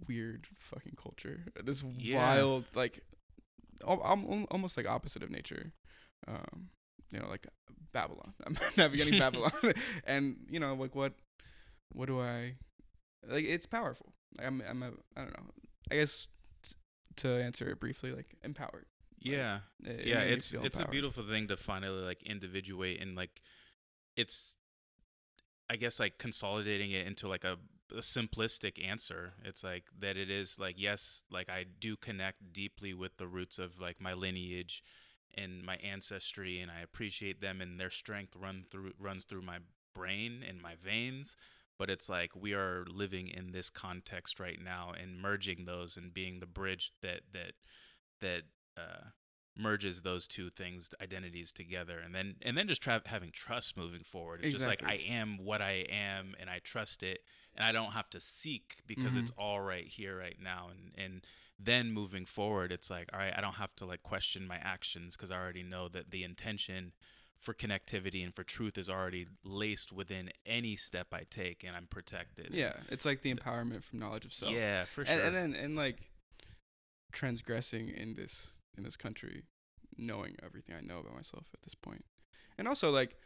[0.09, 1.41] weird fucking culture.
[1.63, 2.17] This Yeah.
[2.19, 3.01] wild like
[3.87, 4.01] al-
[4.51, 5.73] almost like opposite of nature.
[6.27, 6.69] Um,
[7.11, 7.47] you know, like
[7.93, 8.35] Babylon.
[8.47, 9.53] I'm navigating Babylon,
[10.05, 11.13] and you know, like what,
[11.93, 12.55] what do I,
[13.29, 13.45] like?
[13.45, 14.13] It's powerful.
[14.39, 15.45] Like I'm, I'm a, I don't know.
[15.91, 16.29] I guess
[16.63, 16.75] t-
[17.17, 18.87] to answer it briefly, like empowered.
[19.21, 19.61] Yeah.
[19.85, 23.41] It- it yeah, it's it's a beautiful thing to finally like individuate and like
[24.17, 24.57] it's
[25.71, 27.57] I guess like consolidating it into like a,
[27.95, 29.35] a simplistic answer.
[29.45, 33.59] It's like that it is like yes, like I do connect deeply with the roots
[33.59, 34.83] of like my lineage
[35.37, 39.59] and my ancestry and I appreciate them and their strength run through runs through my
[39.95, 41.37] brain and my veins.
[41.79, 46.15] But it's like we are living in this context right now and merging those and
[46.15, 47.53] being the bridge that that
[48.21, 48.43] that
[48.77, 49.09] uh,
[49.57, 54.03] merges those two things identities together and then and then just tra- having trust moving
[54.03, 54.41] forward.
[54.43, 57.21] It's just like i am what i am and i trust it
[57.55, 59.41] and i don't have to seek because it's mm-hmm.
[59.41, 61.27] all right here right now and and
[61.59, 65.17] then moving forward it's like all right i don't have to like question my actions
[65.17, 66.93] because i already know that the intention
[67.39, 71.87] for connectivity and for truth is already laced within any step i take and i'm
[71.87, 74.53] protected Yeah, it's like the empowerment from knowledge of self.
[74.53, 76.11] yeah for sure and, and then and like
[77.13, 79.45] transgressing in this in this country,
[79.97, 82.05] knowing everything I know about myself at this point,
[82.59, 83.17] and also like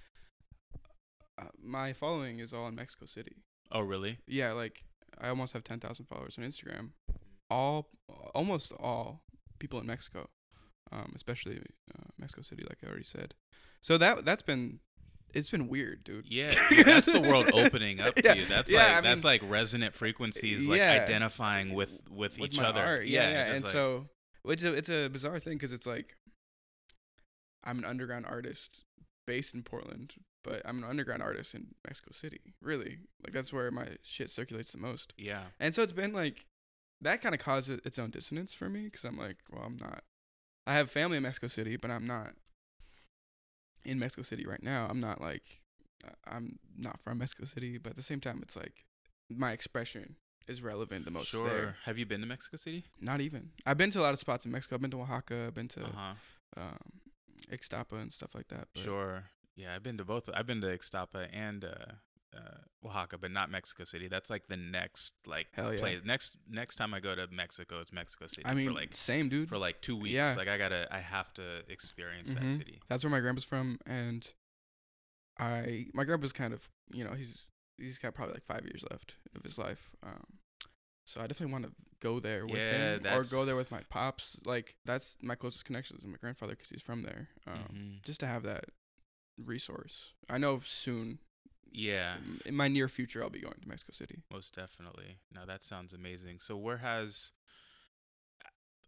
[1.40, 3.36] uh, my following is all in Mexico City.
[3.72, 4.84] oh really Yeah, like
[5.20, 6.90] I almost have ten thousand followers on Instagram.
[7.50, 7.88] All
[8.34, 9.22] almost all
[9.58, 10.28] people in Mexico,
[10.92, 13.34] um, especially uh, Mexico City, like I already said.
[13.80, 14.80] So that that's been
[15.34, 16.26] it's been weird, dude.
[16.28, 16.52] Yeah,
[16.84, 18.46] that's the world opening up Yeah, to you.
[18.46, 20.92] That's yeah, like I that's mean- like resonant frequencies, like Yeah.
[21.04, 22.80] identifying with with, with each other.
[22.82, 23.06] art.
[23.06, 23.52] Yeah, yeah.
[23.54, 24.08] And like- so
[24.52, 26.16] it's a it's a bizarre thing because it's like
[27.64, 28.84] I'm an underground artist
[29.26, 32.40] based in Portland, but I'm an underground artist in Mexico City.
[32.62, 35.12] Really, like that's where my shit circulates the most.
[35.18, 36.46] yeah, And so it's been like
[37.00, 39.76] that kind of caused it- its own dissonance for me because I'm like, well, I'm
[39.76, 40.02] not.
[40.66, 42.32] I have family in Mexico City, but I'm not
[43.84, 44.86] in Mexico City right now.
[44.90, 45.60] I'm not like
[46.26, 48.84] I'm not from Mexico City, but at the same time, it's like
[49.30, 50.16] my expression
[50.48, 51.48] is relevant the most sure.
[51.48, 51.76] there.
[51.84, 52.84] Have you been to Mexico City?
[53.00, 53.50] Not even.
[53.66, 54.76] I've been to a lot of spots in Mexico.
[54.76, 55.44] I've been to Oaxaca.
[55.48, 56.14] I've been to Uh huh.
[56.56, 56.78] um,
[57.52, 58.68] Ixtapa and stuff like that.
[58.74, 59.24] Sure.
[59.56, 60.28] Yeah, I've been to both.
[60.32, 61.92] I've been to Ixtapa and uh,
[62.36, 64.06] uh, Oaxaca, but not Mexico City.
[64.08, 65.80] That's like the next like Hell yeah.
[65.80, 66.00] place.
[66.04, 69.28] Next next time I go to Mexico, it's Mexico City I mean, for like same
[69.28, 69.48] dude.
[69.48, 70.14] for like two weeks.
[70.14, 70.34] Yeah.
[70.36, 72.34] Like I gotta, I have to experience Mhm.
[72.40, 72.80] that city.
[72.88, 74.30] That's where my grandpa's from, and
[75.38, 77.46] I my grandpa's kind of you know he's
[77.78, 79.94] he's got probably like five years left of his life.
[80.02, 80.24] Um,
[81.04, 83.80] so I definitely want to go there with Yeah, him or go there with my
[83.88, 84.36] pops.
[84.44, 87.28] Like that's my closest connection is my grandfather because he's from there.
[87.46, 88.04] Um, Mhm.
[88.04, 88.66] Just to have that
[89.38, 90.12] resource.
[90.28, 91.18] I know soon
[91.70, 92.16] Yeah.
[92.18, 94.22] in- in my near future I'll be going to Mexico City.
[94.30, 95.20] Most definitely.
[95.30, 96.40] Now that sounds amazing.
[96.40, 97.32] So where has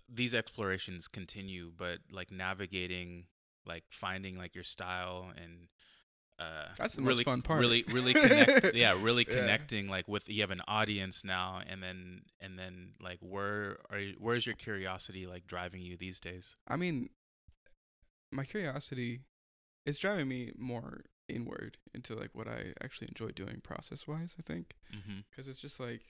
[0.09, 3.27] these explorations continue, but like navigating,
[3.65, 5.69] like finding like your style and
[6.41, 7.61] uh, That's the most really, fun part.
[7.61, 8.75] Really, really connect.
[8.75, 9.35] yeah, really Yeah.
[9.41, 13.99] connecting like with you have an audience now, and then and then like where are
[13.99, 16.57] you, where's your curiosity like driving you these days?
[16.67, 17.11] I mean,
[18.33, 19.21] my curiosity
[19.87, 24.35] is driving me more inward into like what I actually enjoy doing process wise.
[24.39, 25.21] I think Mm-hmm.
[25.31, 26.03] because it's just like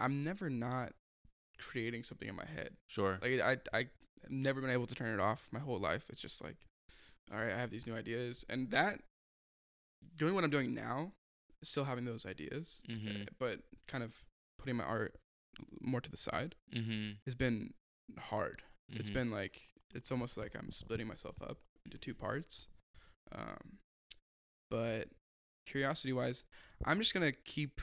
[0.00, 0.92] I'm never not
[1.58, 2.76] creating something in my head.
[2.86, 3.18] Sure.
[3.22, 3.78] Like I I
[4.24, 6.06] I've never been able to turn it off my whole life.
[6.10, 6.56] It's just like,
[7.32, 9.00] all right, I have these new ideas, and that
[10.16, 11.12] doing what I'm doing now
[11.62, 13.28] still having those ideas, uh, Mhm.
[13.38, 14.22] but kind of
[14.58, 15.18] putting my art
[15.80, 17.16] more to the side Mhm.
[17.24, 17.74] has been
[18.18, 18.62] hard.
[18.90, 19.14] It's Mhm.
[19.14, 19.62] been like
[19.94, 22.68] it's almost like I'm splitting myself up into two parts.
[23.32, 23.78] Um,
[24.70, 25.08] but
[25.64, 26.44] curiosity wise,
[26.84, 27.80] I'm just gonna keep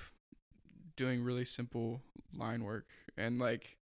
[0.96, 2.02] doing really simple
[2.34, 3.78] line work and like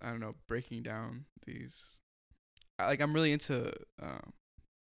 [0.00, 1.98] I don't know breaking down these.
[2.78, 4.32] I, like I'm really into um,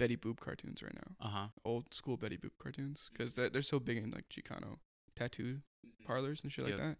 [0.05, 1.47] Betty Boop cartoons right now, Uh-huh.
[1.64, 4.77] old school Betty Boop cartoons, because they're, they're so big in like Chicano
[5.17, 5.61] tattoo
[6.05, 6.97] parlors and shit like that.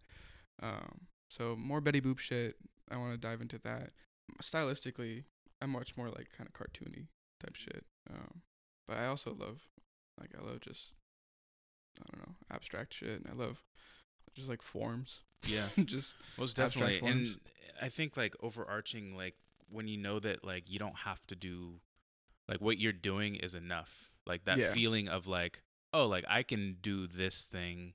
[0.63, 2.57] Um, so more Betty Boop shit.
[2.91, 3.91] I want to dive into that.
[4.43, 5.25] Stylistically,
[5.61, 7.09] I'm much more like kind of cartoony
[7.41, 7.85] type shit.
[8.11, 8.41] Um,
[8.89, 9.61] but I also love,
[10.19, 10.95] like, I love just,
[12.01, 13.21] I don't know, abstract shit.
[13.21, 13.63] And I love
[14.35, 15.21] just like forms.
[15.47, 15.69] Yeah.
[15.85, 17.23] just Most abstract definitely.
[17.23, 17.41] And.
[17.83, 19.35] I think like overarching like
[19.69, 21.81] when you know that like you don't have to do
[22.49, 24.11] like what you're doing is enough.
[24.27, 24.73] Like that Yeah.
[24.73, 27.95] feeling of like, oh, like I can do this thing.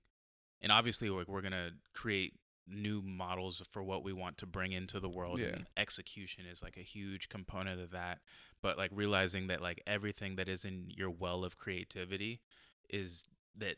[0.61, 2.33] And obviously like we're going to create
[2.67, 5.47] new models for what we want to bring into the world Yeah.
[5.47, 8.19] and execution is like a huge component of that.
[8.61, 12.41] But like realizing that like everything that is in your well of creativity
[12.89, 13.23] is
[13.57, 13.77] that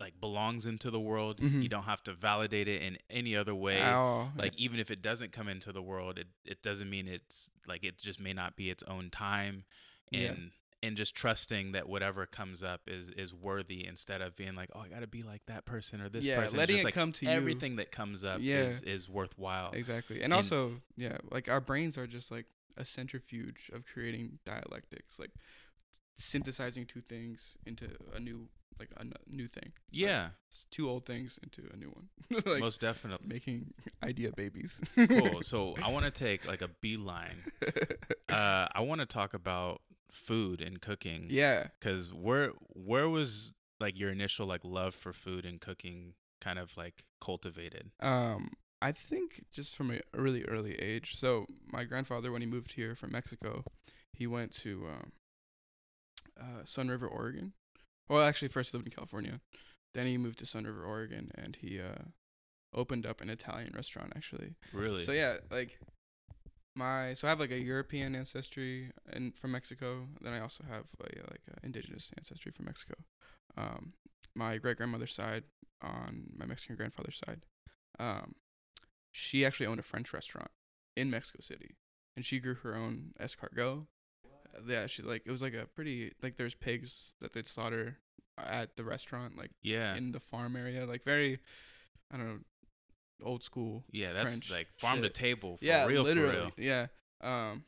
[0.00, 1.38] like belongs into the world.
[1.40, 1.62] Mhm.
[1.62, 5.02] You don't have to validate it in any other way ow, like even if it
[5.02, 8.56] doesn't come into the world it, it doesn't mean it's like it just may not
[8.56, 9.64] be its own time
[10.12, 10.34] and Yeah.
[10.84, 14.80] and just trusting that whatever comes up is is worthy instead of being like oh
[14.80, 17.26] i gotta be like that person or this yeah, person letting it like come to
[17.26, 17.30] you.
[17.30, 18.62] everything that comes up Yeah.
[18.64, 20.16] is is worthwhile exactly.
[20.16, 25.18] And, And- also, yeah, like our brains are just like a centrifuge of creating dialectics,
[25.18, 25.30] like
[26.16, 29.72] synthesizing two things into a new like a n- new thing.
[29.90, 32.08] yeah It's two old things into a new one.
[32.46, 34.80] like most definitely making idea babies.
[34.96, 37.42] cool so i want to take like a beeline
[38.28, 39.80] uh i want to talk about
[40.10, 41.68] food and cooking yeah.
[41.78, 46.76] because where where was like your initial like love for food and cooking kind of
[46.76, 48.50] like cultivated Um,
[48.82, 51.14] I think just from a really early age.
[51.16, 53.62] So my grandfather, when he moved here from Mexico,
[54.12, 55.12] he went to um,
[56.40, 57.52] uh, Sunriver, Oregon.
[58.08, 59.40] Well, actually, first he lived in California.
[59.94, 62.04] Then he moved to Sunriver, Oregon, and he uh,
[62.74, 64.12] opened up an Italian restaurant.
[64.16, 65.78] Actually, really so yeah, like
[66.74, 70.08] my so I have like a European ancestry and from Mexico.
[70.20, 72.94] Then I also have a, like a indigenous ancestry from Mexico.
[73.56, 73.92] Um,
[74.34, 75.44] my great grandmother's side
[75.82, 77.42] on my Mexican grandfather's side,
[77.98, 78.34] um,
[79.10, 80.50] she actually owned a French restaurant
[80.96, 81.76] in Mexico City,
[82.16, 83.86] and she grew her own escargot.
[84.66, 87.98] Yeah, she like it was like a pretty like there's pigs that they'd slaughter
[88.38, 91.38] at the restaurant like yeah in the farm area, like very
[92.10, 92.38] I don't know
[93.24, 93.84] old school.
[93.90, 95.14] yeah that's French like farm shit.
[95.14, 96.34] to table for yeah, real literally.
[96.34, 96.86] for real Yeah.
[97.20, 97.64] Um,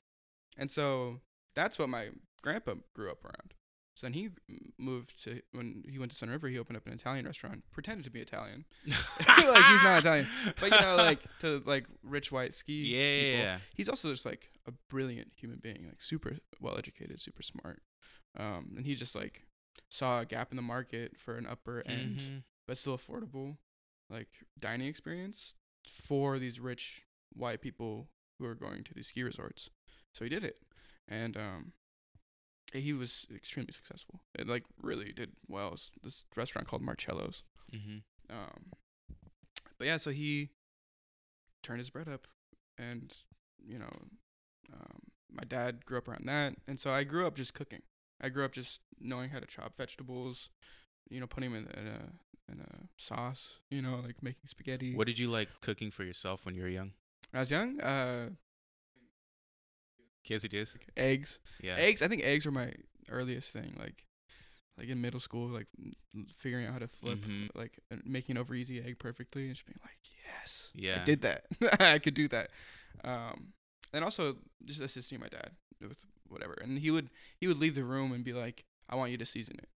[0.56, 1.20] and so
[1.54, 2.08] that's what my
[2.42, 3.54] grandpa grew up around.
[3.96, 4.30] So then he
[4.76, 6.50] moved to when he went to Sunriver.
[6.50, 10.26] He opened up an Italian restaurant, pretended to be Italian, like he's not Italian,
[10.60, 12.72] but you know, like to like rich white ski.
[12.86, 13.44] yeah, yeah, people.
[13.44, 13.58] yeah.
[13.74, 17.82] He's also just like a brilliant human being, like super well educated, super smart.
[18.36, 19.46] Um, and he just like
[19.90, 22.42] saw a gap in the market for an upper end Mhm.
[22.66, 23.58] but still affordable
[24.10, 24.28] like
[24.58, 25.54] dining experience
[25.86, 27.02] for these rich
[27.32, 29.70] white people who are going to these ski resorts.
[30.12, 30.56] So he did it,
[31.06, 31.72] and um,
[32.82, 34.20] he was extremely successful.
[34.38, 35.72] It like really did well.
[35.74, 37.42] It's this restaurant called Marcello's.
[37.72, 38.02] Mhm.
[38.30, 38.72] Um,
[39.78, 40.50] but yeah, so he
[41.62, 42.26] turned his bread up,
[42.78, 43.14] and
[43.64, 43.92] you know,
[44.72, 47.82] um, my dad grew up around that, and so I grew up just cooking.
[48.20, 50.50] I grew up just knowing how to chop vegetables,
[51.10, 54.94] you know, putting them in, in a in a sauce, you know, like making spaghetti.
[54.94, 56.92] what did you like cooking for yourself when you were young
[57.30, 58.30] When I was young, uh,
[60.28, 61.38] quesadillas eggs.
[61.62, 62.02] yeah Eggs.
[62.02, 62.72] I think eggs were my
[63.10, 63.76] earliest thing.
[63.78, 64.04] Like,
[64.78, 65.68] like in middle school, like
[66.36, 67.48] figuring out how to flip, Mhm.
[67.54, 71.02] like making over easy egg perfectly, and just being like, yes, Yeah.
[71.02, 71.44] I did that.
[71.80, 72.50] I could do that.
[73.04, 73.52] Um,
[73.92, 76.54] and also just assisting my dad with whatever.
[76.54, 79.26] And he would he would leave the room and be like, I want you to
[79.26, 79.68] season it,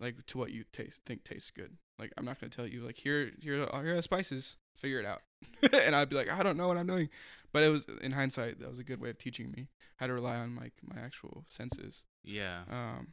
[0.00, 1.76] like to what you taste think tastes good.
[1.98, 5.00] Like I'm not gonna tell you like here here are, here are the spices, figure
[5.00, 5.22] it out.
[5.84, 7.08] and I'd be like, I don't know what I'm doing.
[7.52, 10.12] But it was in hindsight that was a good way of teaching me how to
[10.12, 12.02] rely on like my actual senses.
[12.24, 13.08] yeah Um,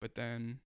[0.00, 0.58] but then,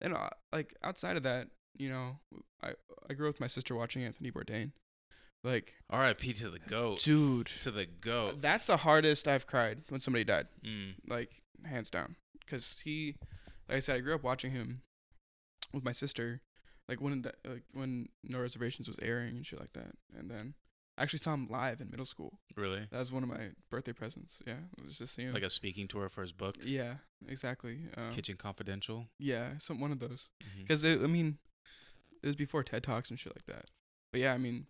[0.00, 2.18] then uh, like outside of that, you know,
[2.62, 2.72] I
[3.08, 4.72] I grew up with my sister watching Anthony Bourdain.
[5.44, 10.00] Like, rip to the goat dude, to the goat that's the hardest I've cried when
[10.00, 10.48] somebody died.
[10.64, 10.94] mm.
[11.08, 13.16] Like, hands down, because he,
[13.68, 14.82] like I said, I grew up watching him
[15.72, 16.40] with my sister.
[16.88, 20.54] Like when the, like when No Reservations was airing and shit like that, and then
[20.96, 22.38] I actually saw him live in middle school.
[22.54, 24.40] really That was one of my birthday presents.
[24.46, 26.94] Yeah, it was just seeing like a speaking tour for his book yeah,
[27.28, 27.80] exactly.
[27.96, 30.28] Um, kitchen confidential yeah, some one of those.
[30.58, 31.38] Because I mean,
[32.22, 33.66] It was before TED Talks and shit like that.
[34.12, 34.66] But yeah, I mean,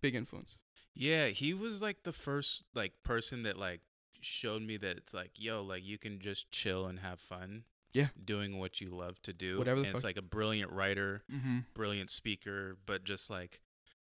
[0.00, 0.56] big influence.
[0.94, 3.80] Yeah, he was like the first like person that like
[4.20, 7.64] showed me that it's like, yo, like you can just chill and have fun.
[7.94, 8.08] Yeah.
[8.22, 9.56] Doing what you love to do.
[9.58, 11.60] Whatever the and it's like a brilliant writer, Mm-hmm.
[11.74, 13.60] brilliant speaker, but just like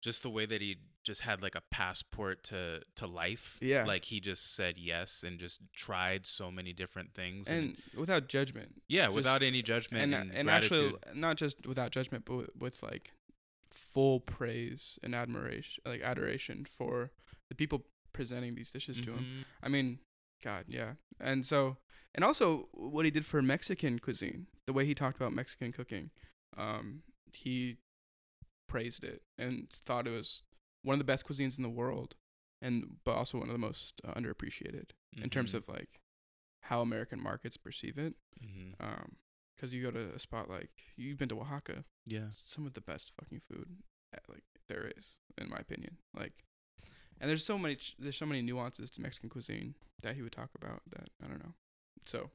[0.00, 3.58] just the way that he just had like a passport to to life.
[3.60, 3.84] Yeah.
[3.84, 7.48] Like he just said yes and just tried so many different things.
[7.48, 8.80] And, And without judgment.
[8.88, 12.50] yeah, just- without any judgment and and, and actually not just without judgment, but with,
[12.58, 13.12] with like
[13.70, 17.10] full praise and admiration, like adoration for
[17.48, 19.24] the people presenting these dishes to him.
[19.24, 19.44] Mhm.
[19.62, 19.98] I mean,
[20.44, 20.94] God, yeah.
[21.20, 21.76] And so,
[22.14, 26.10] and also what he did for Mexican cuisine, the way he talked about Mexican cooking,
[26.56, 27.78] um, he
[28.68, 30.42] praised it and thought it was
[30.82, 32.16] one of the best cuisines in the world,
[32.60, 35.56] and but also one of the most uh, underappreciated in terms Mhm.
[35.58, 36.00] of like
[36.62, 38.14] how American markets perceive it.
[38.42, 38.74] Mhm.
[38.80, 39.16] Um,
[39.54, 42.30] because you go to a spot like you've been to Oaxaca, yeah.
[42.32, 43.82] some of the best fucking food
[44.28, 45.98] like there is, in my opinion.
[46.14, 46.44] Like,
[47.20, 50.50] and there's so many there's so many nuances to Mexican cuisine that he would talk
[50.54, 51.54] about that I don't know.
[52.04, 52.30] So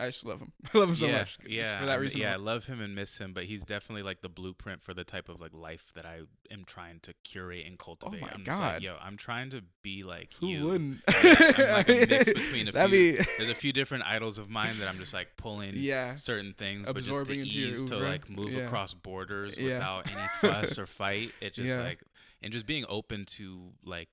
[0.00, 0.52] I just love him.
[0.74, 1.38] I love him so yeah, much.
[1.46, 2.20] Yeah, for that reason.
[2.20, 5.02] Yeah, I love him and miss him, but he's definitely like the blueprint for the
[5.02, 6.20] type of like life that I
[6.52, 8.22] am trying to curate and cultivate.
[8.22, 8.82] Oh my I'm just like, God.
[8.82, 10.64] yo, I'm trying to be like Who you.
[10.66, 11.00] wouldn't?
[11.08, 14.48] I'm like a mix between a That'd few- be There's a few different idols of
[14.48, 16.14] mine that I'm just like pulling yeah.
[16.14, 18.66] certain things, but just Absorbing the ease to like move Yeah.
[18.66, 19.74] across borders Yeah.
[19.78, 21.32] without any fuss or fight.
[21.40, 21.82] It just Yeah.
[21.82, 22.00] like
[22.40, 24.08] and just being open to like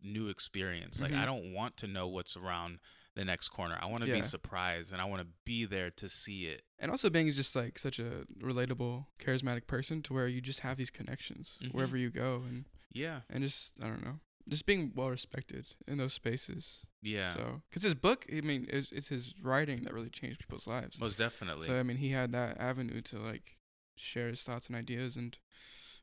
[0.00, 1.00] new experience.
[1.00, 1.18] Like Mhm.
[1.18, 2.78] I don't want to know what's around
[3.16, 3.78] the next corner.
[3.80, 4.16] I want to Yeah.
[4.16, 6.62] be surprised and I want to be there to see it.
[6.78, 10.60] And also Bang is just like such a relatable, charismatic person to where you just
[10.60, 11.72] have these connections Mhm.
[11.72, 13.22] wherever you go and Yeah.
[13.30, 16.84] and just I don't know, just being well respected in those spaces.
[17.02, 17.34] Yeah.
[17.34, 20.98] So, because his book, I mean, it's, it's his writing that really changed people's lives.
[20.98, 21.66] Most definitely.
[21.66, 23.58] So I mean, he had that avenue to like
[23.96, 25.38] share his thoughts and ideas, and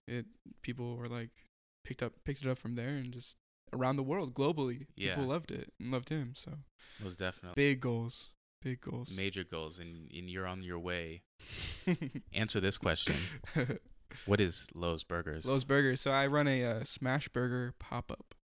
[0.08, 0.26] it
[0.62, 1.32] people were like
[1.84, 3.36] picked up picked it up from there, and just
[3.74, 5.16] around the world globally, Yeah.
[5.16, 6.34] people loved it and loved him.
[6.36, 6.52] So
[7.02, 7.56] Most definitely.
[7.56, 8.30] big goals,
[8.62, 9.12] big goals.
[9.16, 11.24] Major goals and, and you're on your way.
[12.34, 13.16] Answer this question.
[14.26, 15.46] What is Lowe's Burgers?
[15.46, 16.02] Lowe's Burgers.
[16.02, 18.36] So I run a uh, smash burger pop up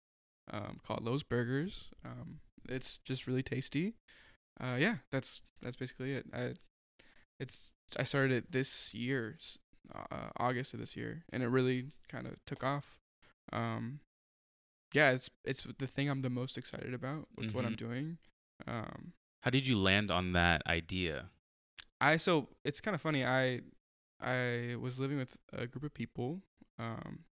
[0.49, 1.89] um, called Lowe's Burgers.
[2.05, 3.95] Um, it's just really tasty.
[4.61, 6.25] Uh, yeah, that's that's basically it.
[6.33, 6.53] I
[7.41, 9.35] it's I started it this year,
[9.93, 12.97] uh, August of this year, and it really kind of took off.
[13.51, 13.99] Um,
[14.93, 17.77] yeah, it's it's the thing I'm the most excited about with what I'm Mhm.
[17.77, 18.17] doing.
[18.67, 21.29] Um, How did you land on that idea?
[22.01, 23.25] I so it's kind of funny.
[23.25, 23.61] I
[24.19, 26.41] I was living with a group of people,
[26.79, 27.25] um,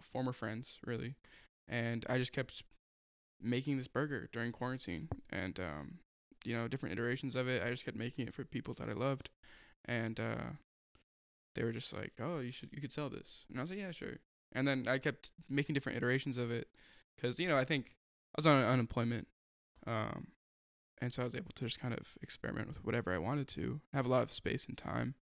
[0.00, 1.16] former friends, really,
[1.68, 2.62] and I just kept
[3.40, 5.98] making this burger during quarantine, and um,
[6.44, 7.62] you know, different iterations of it.
[7.62, 9.30] I just kept making it for people that I loved,
[9.86, 10.52] and uh,
[11.54, 13.78] they were just like, "Oh, you should, you could sell this," and I was like,
[13.80, 14.18] "Yeah, sure."
[14.52, 16.68] And then I kept making different iterations of it,
[17.16, 17.96] because you know, I think
[18.34, 19.28] I was on unemployment,
[19.86, 20.28] um,
[21.00, 23.80] and so I was able to just kind of experiment with whatever I wanted to.
[23.92, 25.14] Have a lot of space and time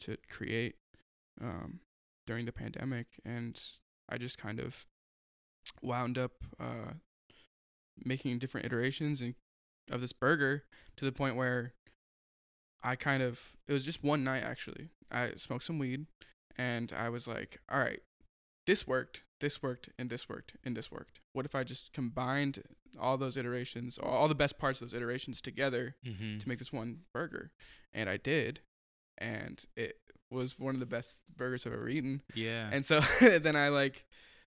[0.00, 0.76] to create
[1.40, 1.80] um,
[2.26, 3.60] during the pandemic, and
[4.08, 4.86] I just kind of
[5.82, 6.92] wound up uh,
[8.04, 9.34] making different iterations and
[9.90, 10.64] of this burger
[10.96, 11.72] to the point where
[12.82, 14.90] I kind of it was just one night actually.
[15.10, 16.06] I smoked some weed
[16.56, 18.00] and I was like, all right,
[18.68, 21.20] this worked, this worked, and this worked, and this worked.
[21.32, 22.62] What if I just combined
[23.00, 26.38] all those iterations, all the best parts of those iterations together Mm-hmm.
[26.38, 27.50] to make this one burger?
[27.94, 28.60] And I did,
[29.16, 29.96] and it
[30.30, 32.20] was one of the best burgers I've ever eaten.
[32.34, 32.68] Yeah.
[32.70, 34.04] And so then I like,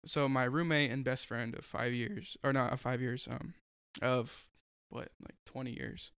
[0.05, 3.53] so my roommate and best friend of five years, or not of five years, um,
[4.01, 4.47] of
[4.89, 6.11] what like twenty years,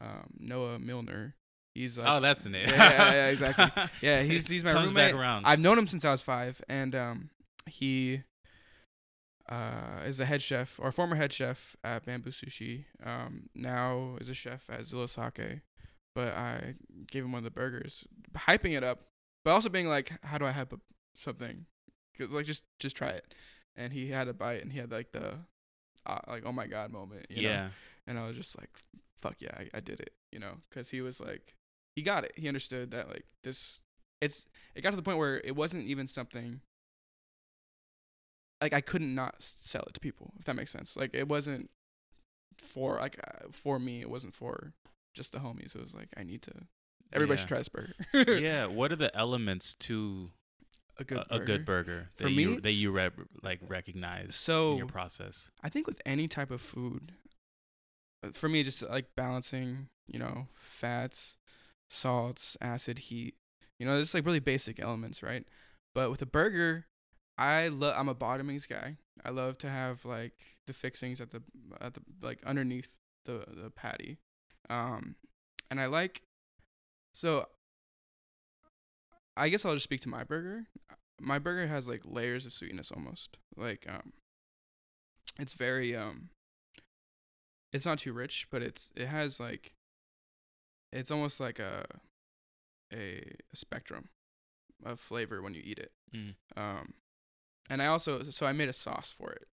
[0.00, 1.36] um, Noah Milner.
[1.74, 2.68] He's like, oh, that's the name.
[2.68, 3.82] Yeah, yeah, yeah, exactly.
[4.00, 5.12] Yeah, he's he's my Comes roommate.
[5.12, 5.44] back around.
[5.44, 7.30] I've known him since I was five, and um,
[7.66, 8.22] he
[9.48, 12.84] uh is a head chef or former head chef at Bamboo Sushi.
[13.04, 15.60] Um, now is a chef at Zilla Sake.
[16.14, 16.74] But I
[17.10, 18.04] gave him one of the burgers,
[18.36, 19.00] hyping it up,
[19.44, 20.80] but also being like, "How do I hype up
[21.16, 21.66] something?"
[22.12, 23.34] Because like just just try it.
[23.76, 25.34] And he had a bite, and he had like the
[26.06, 27.26] uh, like oh my god moment.
[27.30, 27.48] You know?
[27.48, 27.68] yeah.
[28.06, 28.70] And I was just like,
[29.16, 31.54] fuck yeah, I, I did it, you know, because he was like,
[31.94, 32.32] he got it.
[32.36, 33.80] He understood that like this,
[34.20, 36.60] it's, it got to the point where it wasn't even something,
[38.60, 40.96] like I couldn't not sell it to people, if that makes sense.
[40.96, 41.70] Like it wasn't
[42.58, 44.72] for, like, uh, for me, it wasn't for
[45.12, 45.74] just the homies.
[45.74, 46.52] It was like, I need to,
[47.12, 47.94] everybody should try this burger.
[48.40, 48.66] yeah.
[48.66, 50.30] What are the elements to
[50.98, 53.10] A good a, a good burger that For me, you that you re-
[53.42, 55.50] like recognize in So your process?
[55.62, 57.12] I think with any type of food,
[58.24, 61.36] uh, for me, just like balancing, you know, fats,
[61.94, 63.34] salts, acid, heat.
[63.78, 65.44] You know, there's like really basic elements, right?
[65.94, 66.86] But with a burger,
[67.38, 67.94] I love.
[67.96, 68.96] I'm a bottomings guy.
[69.24, 70.34] I love to have like
[70.66, 71.42] the fixings at the
[71.80, 74.18] at the like underneath the the patty,
[74.70, 75.16] um,
[75.70, 76.22] and I like.
[77.14, 77.46] So.
[79.36, 80.66] I guess I'll just speak to my burger.
[81.20, 83.36] My burger has like layers of sweetness almost.
[83.56, 84.12] Like um,
[85.38, 86.30] it's very um.
[87.72, 89.74] It's not too rich, but it's it has like.
[90.94, 91.84] It's almost like a,
[92.92, 93.22] a,
[93.52, 94.08] a spectrum,
[94.84, 95.92] of flavor when you eat it.
[96.14, 96.34] Mm.
[96.56, 96.94] Um,
[97.68, 99.48] and I also so I made a sauce for it.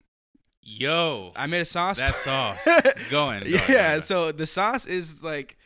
[0.62, 1.98] Yo, I made a sauce.
[1.98, 2.68] that for- sauce.
[3.10, 3.94] Go on, go yeah.
[3.94, 4.02] on.
[4.02, 5.56] So the sauce is like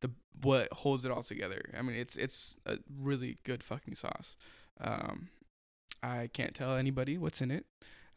[0.00, 0.10] the
[0.42, 1.62] what holds it all together.
[1.76, 4.36] I mean, it's it's a really good fucking sauce.
[4.80, 5.28] Um,
[6.02, 7.66] I can't tell anybody what's in it.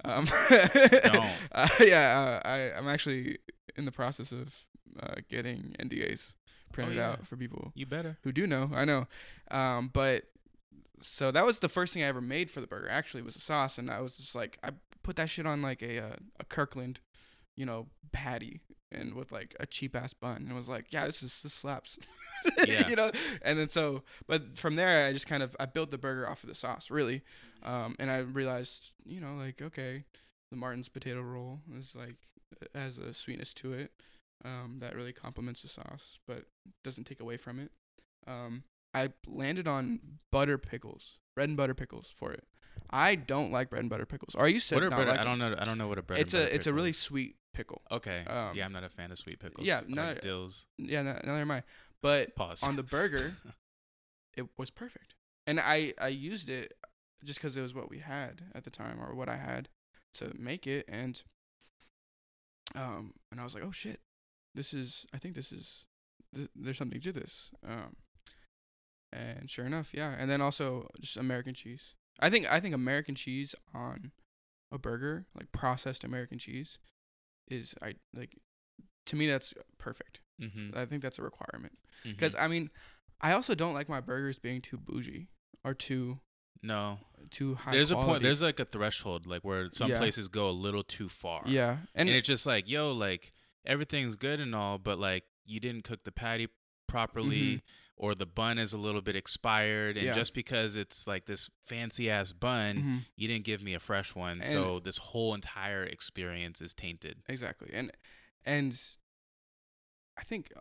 [0.05, 1.31] Um, Don't.
[1.51, 3.39] uh, yeah, uh, I I'm actually
[3.75, 4.53] in the process of
[5.01, 6.33] uh, getting NDAs
[6.73, 7.09] printed Oh, yeah.
[7.11, 8.17] out for people you better.
[8.23, 8.69] who do know.
[8.73, 9.07] I know.
[9.49, 10.25] Um, but
[10.99, 12.89] so that was the first thing I ever made for the burger.
[12.89, 14.71] Actually, was a sauce, and I was just like, I
[15.03, 16.99] put that shit on like a uh, a Kirkland,
[17.55, 18.61] you know, patty,
[18.91, 21.97] and with like a cheap ass bun, and was like, yeah, this is this slaps.
[22.67, 22.89] Yeah.
[22.89, 23.09] you know,
[23.41, 26.43] and then so, but from there, I just kind of I built the burger off
[26.43, 27.21] of the sauce, really,
[27.63, 30.03] um, and I realized, you know, like okay,
[30.51, 32.17] the Martin's potato roll is like
[32.75, 33.91] has a sweetness to it,
[34.45, 36.45] um, that really complements the sauce, but
[36.83, 37.71] doesn't take away from it.
[38.27, 38.63] Um,
[38.93, 39.99] I landed on
[40.31, 42.43] butter pickles, bread and butter pickles for it.
[42.89, 44.35] I don't like bread and butter pickles.
[44.35, 45.07] Are you said What are bread?
[45.07, 45.55] like I don't know.
[45.57, 46.19] I don't know what a bread.
[46.19, 46.97] It's and a butter it's a really is.
[46.97, 47.81] sweet pickle.
[47.91, 48.23] okay.
[48.27, 49.65] um, yeah, I'm not a fan of sweet pickles.
[49.65, 50.67] yeah, like no- dills.
[50.77, 51.63] Yeah, no, neither am I.
[52.01, 53.35] But Pause on the burger,
[54.37, 55.15] it was perfect,
[55.47, 56.73] and I I used it
[57.23, 59.69] just because it was what we had at the time or what I had
[60.15, 61.21] to make it, and
[62.75, 63.99] um and I was like, oh shit,
[64.55, 65.85] this is I think this is
[66.35, 67.51] th- there's something to this.
[67.67, 67.95] Um,
[69.11, 71.93] and sure enough, yeah, and then also just American cheese.
[72.19, 74.11] I think I think American cheese on
[74.71, 76.79] a burger, like processed American cheese,
[77.47, 78.37] is I like
[79.07, 80.21] to me that's perfect.
[80.41, 80.77] mm-hmm.
[80.77, 81.77] I think that's a requirement.
[81.99, 82.11] mm-hmm.
[82.11, 82.69] Because I mean,
[83.21, 85.29] I also don't like my burgers being too bougie
[85.63, 86.19] or too
[86.61, 86.99] no,
[87.29, 87.71] too high.
[87.71, 88.23] there's a point.
[88.23, 89.97] There's like a threshold, like where some Yeah.
[89.97, 91.43] places go a little too far.
[91.45, 93.33] yeah, and, and, it's just like, yo, like
[93.65, 96.47] everything's good and all, but like you didn't cook the patty
[96.87, 97.61] properly, Mhm.
[97.95, 100.13] or the bun is a little bit expired, and Yeah.
[100.13, 104.13] just because it's like this fancy ass bun, Mhm, you didn't give me a fresh
[104.15, 107.23] one, And- so this whole entire experience is tainted.
[107.27, 107.91] exactly, and
[108.45, 108.79] and
[110.17, 110.59] I think uh,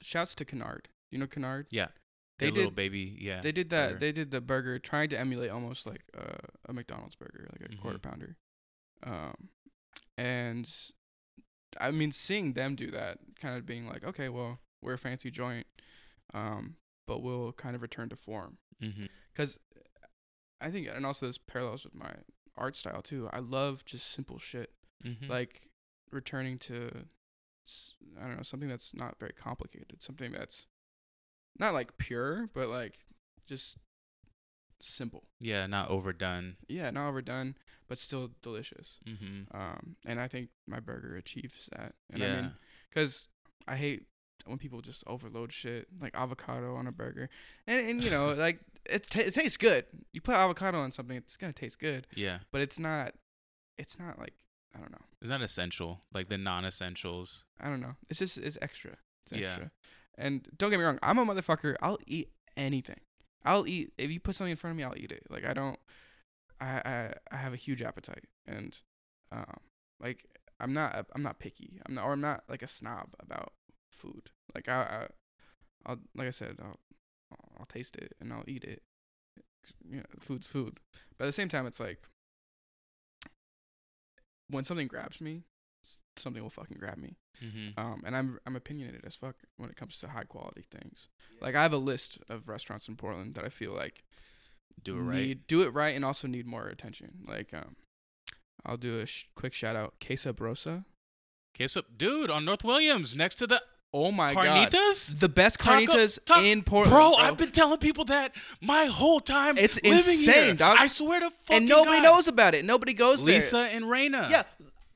[0.00, 0.88] shouts to Canard.
[1.10, 1.66] You know Canard?
[1.70, 1.88] Yeah,
[2.38, 2.76] They Their little did.
[2.76, 3.16] baby.
[3.20, 3.88] Yeah, They did that.
[3.88, 3.98] burger.
[4.00, 7.76] They did the burger trying to emulate almost like uh, a McDonald's burger, like a
[7.76, 8.02] quarter Mhm.
[8.02, 8.36] pounder.
[9.02, 9.50] Um,
[10.16, 10.68] and
[11.80, 15.30] I mean, seeing them do that, kind of being like, okay, well, we're a fancy
[15.30, 15.66] joint,
[16.32, 18.58] um, but we'll kind of return to form.
[18.82, 19.06] mm-hmm.
[19.32, 19.58] because
[20.60, 22.12] I think, and also this parallels with my
[22.56, 23.28] art style too.
[23.32, 24.70] I love just simple shit,
[25.04, 25.30] Mm-hmm.
[25.30, 25.68] like
[26.12, 26.90] returning to,
[28.18, 30.66] I don't know, something that's not very complicated, something that's
[31.58, 32.98] not like pure, but like
[33.46, 33.76] just
[34.86, 35.24] simple.
[35.40, 36.56] yeah, not overdone.
[36.68, 37.56] Yeah, not overdone,
[37.88, 38.98] but still delicious.
[39.06, 39.56] Mm-hmm.
[39.56, 41.94] Um, and I think my burger achieves that.
[42.12, 42.52] And yeah, I mean,
[42.90, 43.28] because
[43.66, 44.06] I hate
[44.46, 47.28] when people just overload shit like avocado on a burger,
[47.66, 49.86] and and you know like it ta it tastes good.
[50.12, 52.38] You put avocado on something, it's gonna taste good, yeah.
[52.52, 53.14] but it's not.
[53.78, 54.34] It's not like
[54.76, 55.04] I don't know.
[55.20, 56.02] It's not essential.
[56.12, 57.44] Like the non-essentials.
[57.60, 57.94] I don't know.
[58.10, 58.96] It's just it's extra.
[59.24, 59.46] It's Yeah.
[59.48, 59.70] extra.
[60.16, 61.74] And don't get me wrong, I'm a motherfucker.
[61.82, 63.00] I'll eat anything.
[63.44, 64.84] I'll eat if you put something in front of me.
[64.84, 65.24] I'll eat it.
[65.30, 65.78] Like I don't.
[66.60, 68.78] I I, I have a huge appetite, and
[69.32, 69.58] um,
[70.00, 70.26] like
[70.60, 71.80] I'm not I'm not picky.
[71.86, 73.52] I'm not or I'm not like a snob about
[73.90, 74.30] food.
[74.54, 75.06] Like I, I
[75.86, 76.78] I'll like I said I'll
[77.58, 78.82] I'll taste it and I'll eat it.
[79.88, 80.78] You know, food's food.
[81.16, 82.02] But at the same time, it's like
[84.48, 85.44] when something grabs me,
[86.16, 87.16] something will fucking grab me.
[87.44, 87.78] Mm-hmm.
[87.80, 91.08] Um, and I'm I'm opinionated as fuck when it comes to high quality things.
[91.40, 94.04] Like I have a list of restaurants in Portland that I feel like
[94.82, 95.16] Do it right.
[95.18, 97.10] need do it right and also need more attention.
[97.26, 97.76] Like um,
[98.64, 100.84] I'll do a sh- quick shout out, Queso Brosa.
[101.56, 103.62] Okay, dude, on North Williams, next to the
[103.96, 105.20] Oh my god, carnitas.
[105.20, 109.20] the best Taco- carnitas ta- in Portland, Bro, I've been telling people that my whole
[109.20, 109.56] time.
[109.56, 110.54] It's living insane, here.
[110.54, 110.78] dog.
[110.80, 112.02] I swear to fucking and nobody God.
[112.04, 112.64] knows about it.
[112.64, 113.62] Nobody goes Lisa there.
[113.66, 114.28] Lisa and Raina.
[114.30, 114.42] Yeah,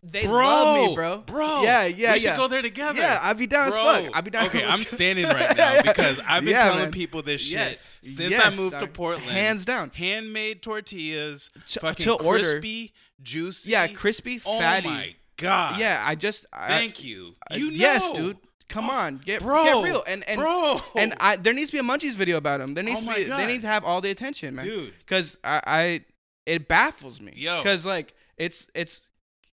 [0.03, 1.18] they bro, love me, bro.
[1.26, 3.01] Bro, Yeah, yeah, we should go there together.
[3.01, 3.80] Yeah, I'd be down Bro.
[3.88, 4.16] as fuck.
[4.16, 4.46] I'd be down.
[4.46, 6.90] Okay, I'm standing right now because I've been Yeah, telling man.
[6.92, 7.90] people this shit Yes.
[8.03, 8.86] since Yes, I moved to.
[8.86, 9.28] Portland.
[9.30, 9.90] Hands down.
[9.90, 12.42] handmade tortillas, To- fucking to order.
[12.44, 12.92] crispy,
[13.22, 13.70] juicy.
[13.70, 14.88] Yeah, crispy, Oh fatty.
[14.88, 15.78] my god.
[15.80, 17.34] Yeah, I just I, Thank you.
[17.51, 17.76] You know.
[17.76, 18.36] yes, dude.
[18.68, 20.05] come Oh, on, get bro, get real.
[20.07, 20.80] And and bro.
[20.94, 22.74] and I there needs to be a Munchies video about him.
[22.74, 23.40] There needs Oh to be God.
[23.40, 24.64] they need to have all the attention, man.
[24.64, 26.01] dude, Because I, I
[26.46, 27.32] it baffles me.
[27.34, 27.59] Yo.
[27.59, 29.08] Because like it's it's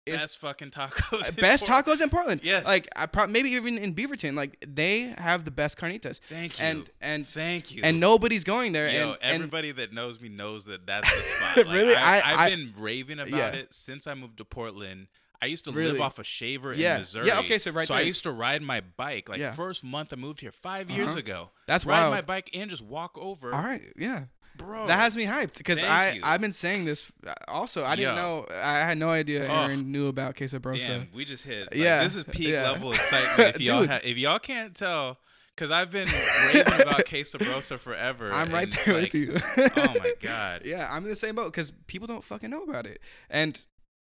[0.05, 1.35] best fucking tacos.
[1.41, 2.41] best tacos in Portland.
[2.43, 2.65] Yes.
[2.65, 6.19] Like I pro- maybe even in Beaverton, like they have the best carnitas.
[6.29, 6.65] Thank you.
[6.65, 7.81] And and Thank you.
[7.83, 8.87] and nobody's going there.
[8.87, 11.57] Yo, and, and everybody that knows me knows that that's the spot.
[11.57, 11.95] Like, Really?
[11.95, 13.49] I, have been raving about Yeah.
[13.51, 15.07] it since I moved to Portland.
[15.41, 15.91] I used to Really?
[15.91, 16.93] live off a shaver Yeah.
[16.95, 17.27] in Mississippi.
[17.27, 19.27] Yeah, okay, so right So I used to ride my bike.
[19.29, 19.51] Like Yeah.
[19.51, 21.19] first month I moved here 5 years Uh-huh.
[21.19, 21.49] ago.
[21.67, 22.13] That's ride wild.
[22.13, 23.53] my bike and just walk over.
[23.53, 24.23] all right, yeah.
[24.57, 24.87] Bro.
[24.87, 26.21] That has me hyped because I you.
[26.23, 27.11] I've been saying this.
[27.25, 28.21] uh, Also, I didn't Yo.
[28.21, 28.45] know.
[28.51, 29.53] I had no idea Oh.
[29.63, 30.87] Aaron knew about Queso Brosa.
[30.87, 31.71] Damn, we just hit.
[31.71, 32.71] Like, Yeah, this is peak yeah.
[32.71, 33.55] level excitement.
[33.55, 35.17] If y'all ha- if y'all can't tell,
[35.55, 36.07] because I've been
[36.53, 38.31] raving about Queso Brosa forever.
[38.31, 39.37] I'm right there like, with you.
[39.57, 40.61] oh my god.
[40.65, 42.99] Yeah, I'm in the same boat because people don't fucking know about it,
[43.29, 43.65] and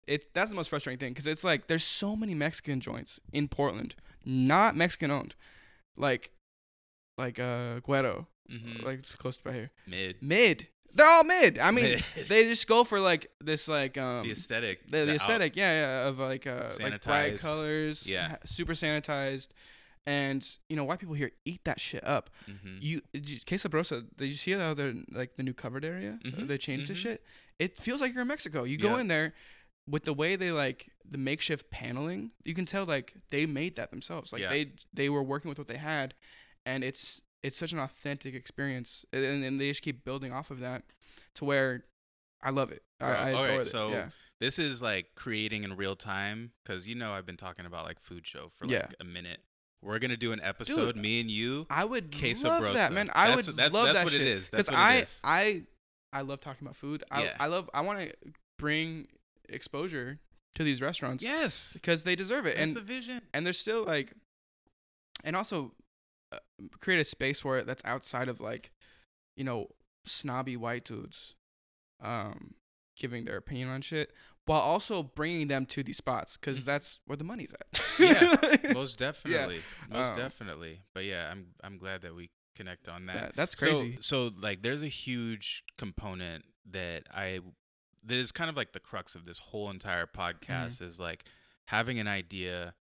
[0.07, 3.49] it's that's the most frustrating thing because it's like there's so many Mexican joints in
[3.49, 5.35] Portland, not Mexican owned,
[5.97, 6.31] like
[7.17, 8.83] like uh Guero, Mhm.
[8.85, 9.71] like it's close by here.
[9.87, 10.23] Mid.
[10.23, 11.59] Mid, they're all mid.
[11.59, 12.27] I mean, Mid.
[12.29, 14.89] they just go for like this like um the aesthetic.
[14.91, 18.37] the, the out- aesthetic, yeah, yeah, of like uh like bright colors, Yeah.
[18.45, 19.49] super sanitized,
[20.07, 22.31] and you know white people here eat that shit up.
[22.49, 22.79] Mhm.
[22.81, 23.01] You,
[23.47, 26.19] Queso Brosa, did you see how they're like the new covered area?
[26.25, 26.97] Mhm, They changed the mhm.
[26.99, 27.25] shit.
[27.59, 28.65] It feels like you're in Mexico.
[28.65, 29.33] You go in there
[29.89, 32.31] with the way they like the makeshift paneling.
[32.45, 34.33] You can tell like they made that themselves.
[34.33, 34.51] Like Yeah.
[34.51, 36.15] they they were working with what they had,
[36.67, 40.59] and it's it's such an authentic experience, and, and they just keep building off of
[40.61, 40.83] that
[41.37, 41.85] to where
[42.43, 42.83] I love it.
[43.01, 43.71] I, I all adore right, it.
[43.71, 44.09] so yeah.
[44.41, 48.01] This is like creating in real time because you know I've been talking about like
[48.01, 48.87] food show for like Yeah.
[49.01, 49.39] a minute.
[49.83, 51.67] We're gonna do an episode, me and you.
[51.71, 53.11] I would Queso love that, man.
[53.15, 54.27] I That's- would that's- love that's that what it shit.
[54.27, 54.51] is.
[54.51, 55.21] That's what it I, is.
[55.23, 55.63] I,
[56.13, 57.05] I love talking about food.
[57.11, 57.37] I, Yeah.
[57.39, 57.69] I love.
[57.75, 58.13] I want to
[58.59, 59.07] bring
[59.49, 60.19] exposure
[60.55, 63.21] to these restaurants Yes, because they deserve it, that's and the vision.
[63.35, 64.13] and they're still like,
[65.23, 65.73] and also
[66.81, 68.71] create a space for it that's outside of like,
[69.37, 69.69] you know,
[70.05, 71.35] snobby white dudes,
[72.03, 72.55] um,
[72.97, 74.13] giving their opinion on shit,
[74.47, 76.65] while also bringing them to these spots because Mhm.
[76.65, 77.81] that's where the money's at.
[77.99, 80.83] Yeah, Most definitely, most Um, definitely.
[80.93, 83.17] But yeah, I'm I'm glad that we connect on that.
[83.17, 83.99] Yeah, that's So- crazy.
[84.01, 87.41] So, like, there's a huge component that I
[88.07, 90.85] that is kind of like the crux of this whole entire podcast Mm-hmm.
[90.85, 91.25] is like
[91.69, 92.75] having an idea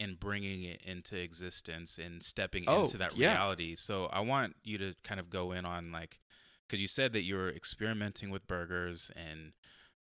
[0.00, 3.32] and bringing it into existence and stepping Oh, into that yeah.
[3.34, 3.74] reality.
[3.76, 6.20] So I want you to kind of go in on like
[6.66, 9.52] because you said that you were experimenting with burgers and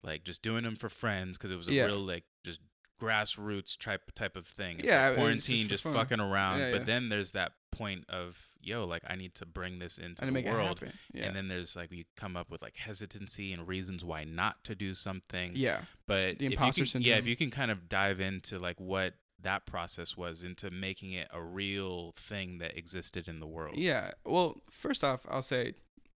[0.03, 1.87] like just doing them for friends because it was a Yeah.
[1.87, 2.61] real like just
[3.01, 4.79] grassroots type type of thing.
[4.79, 6.61] It's Yeah, like quarantine, just just, fucking around.
[6.61, 10.25] Yeah, but then there's that point of yo, like I need to bring this into
[10.25, 10.81] the world.
[11.15, 14.75] And then there's like you come up with like hesitancy and reasons why not to
[14.75, 15.53] do something.
[15.55, 15.83] yeah.
[16.07, 19.13] But The imposter can, yeah, if you can kind of dive into like what
[19.45, 23.77] that process was into making it a real thing that existed in the world.
[23.79, 24.11] Yeah.
[24.27, 25.75] Well, first off, I'll say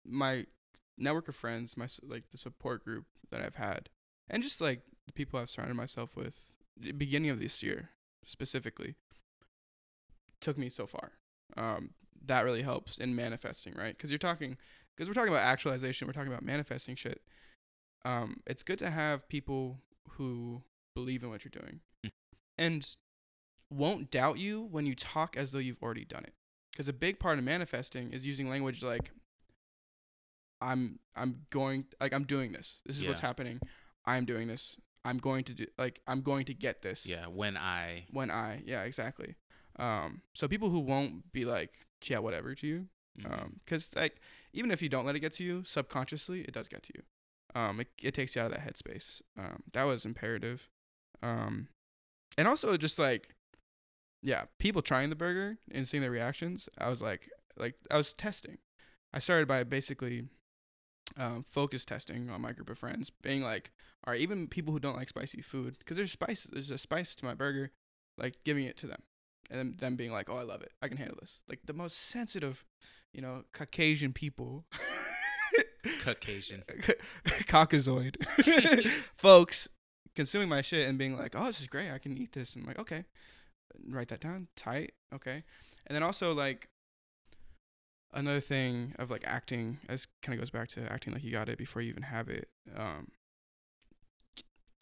[0.06, 0.46] my
[0.98, 3.90] network of friends, my like the support group that I've had,
[4.30, 6.36] and just like the people I've surrounded myself with,
[6.78, 7.90] the beginning of this year
[8.26, 8.96] specifically,
[10.42, 11.12] took me so far.
[11.58, 11.92] Um,
[12.26, 13.96] that really helps in manifesting, right?
[13.96, 14.58] Because you're talking,
[14.96, 17.22] because we're talking about actualization, we're talking about manifesting shit.
[18.04, 19.80] Um, it's good to have people
[20.12, 20.64] who
[20.96, 22.10] believe in what you're doing, Mm.
[22.58, 22.96] and
[23.76, 26.34] won't doubt you when you talk as though you've already done it.
[26.72, 29.12] Because a big part of manifesting is using language like
[30.62, 32.80] i'm i'm going like i'm doing this.
[32.86, 33.60] This is what's happening.
[34.06, 34.78] I'm doing this.
[35.04, 37.06] I'm going to do like i'm going to get this.
[37.06, 39.36] Yeah, when I when i yeah exactly.
[39.78, 42.88] Um so people who won't be like yeah whatever to you
[43.20, 43.32] mhm.
[43.32, 44.20] um because like
[44.54, 47.04] even if you don't let it get to you subconsciously it does get to you.
[47.62, 49.22] Um it, it takes you out of that headspace.
[49.38, 50.70] Um that was imperative.
[51.22, 51.68] Um
[52.38, 53.35] and also just like
[54.26, 58.14] yeah people trying the burger and seeing their reactions i was like like i was
[58.14, 58.58] testing.
[59.14, 60.26] I started by basically
[61.18, 63.72] um, focus testing on my group of friends being like
[64.06, 67.16] all right even people who don't like spicy food because there's spice there's a spice
[67.16, 67.72] to my burger
[68.18, 69.02] like giving it to them.
[69.50, 70.72] And then them being like oh i love it.
[70.82, 71.40] I can handle this.
[71.48, 72.66] Like the most sensitive
[73.14, 74.66] you know caucasian people.
[76.04, 76.64] Caucasian.
[77.48, 78.18] caucasoid.
[79.16, 79.70] Folks
[80.16, 81.92] consuming my shit and being like oh this is great.
[81.92, 82.56] I can eat this.
[82.56, 83.06] And I'm like okay
[83.90, 84.48] write that down?
[84.56, 84.94] Tight?
[85.14, 85.44] Okay.
[85.88, 86.70] And then also like
[88.16, 91.50] another thing of like acting as kind of goes back to acting like you got
[91.50, 93.10] it before you even have it um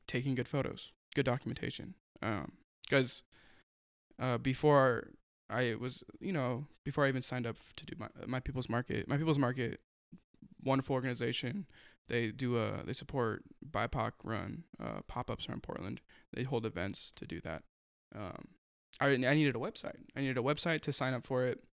[0.08, 2.52] taking good photos good documentation um
[2.84, 3.24] because
[4.20, 5.10] uh before
[5.50, 9.08] i was you know before i even signed up to do my my people's market
[9.08, 9.80] my people's market
[10.64, 11.66] wonderful organization
[12.08, 16.02] they do uh they support bipoc run uh pop-ups around portland.
[16.34, 17.64] They hold events to do that
[18.16, 18.50] um
[19.00, 19.98] I I needed a website.
[20.16, 21.64] I needed a website to sign up for it,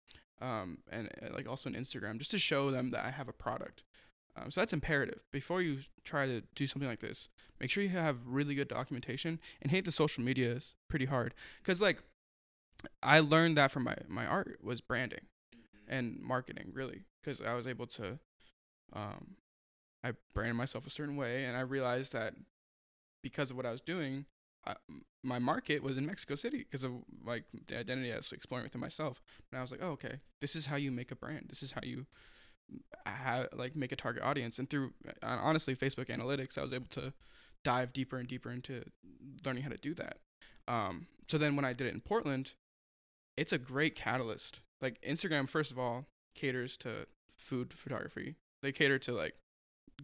[0.40, 3.32] um, and uh, like also an Instagram just to show them that I have a
[3.32, 3.84] product.
[4.36, 5.20] Um, so that's imperative.
[5.32, 9.40] Before you try to do something like this, make sure you have really good documentation
[9.60, 11.34] and hate the social medias pretty hard.
[11.64, 12.02] Cause like
[13.02, 15.26] I learned that from my my art was branding
[15.88, 17.04] and marketing really.
[17.24, 18.18] Cause I was able to,
[18.94, 19.36] um,
[20.02, 22.34] I branded myself a certain way, and I realized that
[23.22, 24.24] because of what I was doing,
[24.66, 24.74] I,
[25.22, 26.92] my market was in Mexico City because of
[27.24, 29.22] like the identity I was exploring within myself.
[29.50, 31.46] And I was like, oh, okay, this is how you make a brand.
[31.48, 32.06] This is how you
[33.06, 34.58] have like make a target audience.
[34.58, 34.92] And through
[35.22, 37.12] uh, honestly Facebook analytics, I was able to
[37.64, 38.82] dive deeper and deeper into
[39.44, 40.18] learning how to do that.
[40.68, 42.54] Um, so then when I did it in Portland,
[43.36, 44.60] it's a great catalyst.
[44.80, 47.06] Like Instagram, first of all, caters to
[47.36, 48.36] food photography.
[48.62, 49.34] They cater to like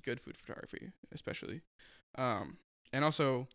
[0.03, 1.63] good food photography, especially.
[2.17, 2.59] Um,
[2.93, 3.49] and also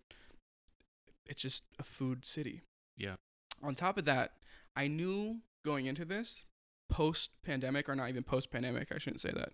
[1.27, 2.61] it's just a food city.
[2.97, 3.15] Yeah.
[3.63, 4.33] On top of that,
[4.75, 6.45] I knew going into this,
[6.89, 9.53] post pandemic or not even post pandemic, I shouldn't say that.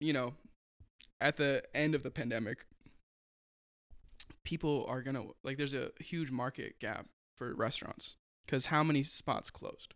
[0.00, 0.34] You know,
[1.20, 2.66] at the end of the pandemic,
[4.44, 7.06] people are going to like there's a huge market gap
[7.36, 8.16] for restaurants
[8.46, 9.94] cuz how many spots closed?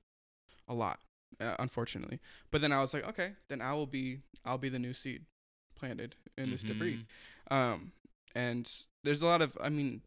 [0.69, 1.01] A lot,
[1.41, 2.21] uh, unfortunately.
[2.51, 5.27] But then I was like, okay, then I will be I'll be the new seed
[5.75, 7.07] planted in this debris.
[7.51, 7.55] Mhm.
[7.57, 7.93] Um,
[8.35, 8.71] and
[9.05, 10.03] there's a lot of, I mean,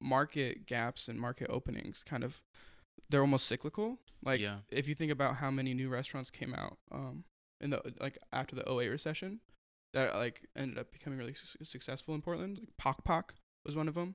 [0.00, 2.42] market gaps and market openings kind of,
[3.10, 3.98] they're almost cyclical.
[4.22, 4.60] Like, Yeah.
[4.70, 7.24] if you think about how many new restaurants came out, um,
[7.60, 9.40] in the, like, after the 08 recession
[9.94, 13.34] that, like, ended up becoming really su- successful in Portland, like, Pok Pok
[13.64, 14.14] was one of them.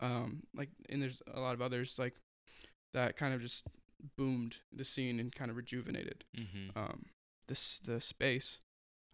[0.00, 2.14] Um, like, and there's a lot of others, like,
[2.92, 3.66] that kind of just
[4.16, 6.76] boomed the scene and kind of rejuvenated Mhm.
[6.76, 7.06] um
[7.46, 8.60] this the space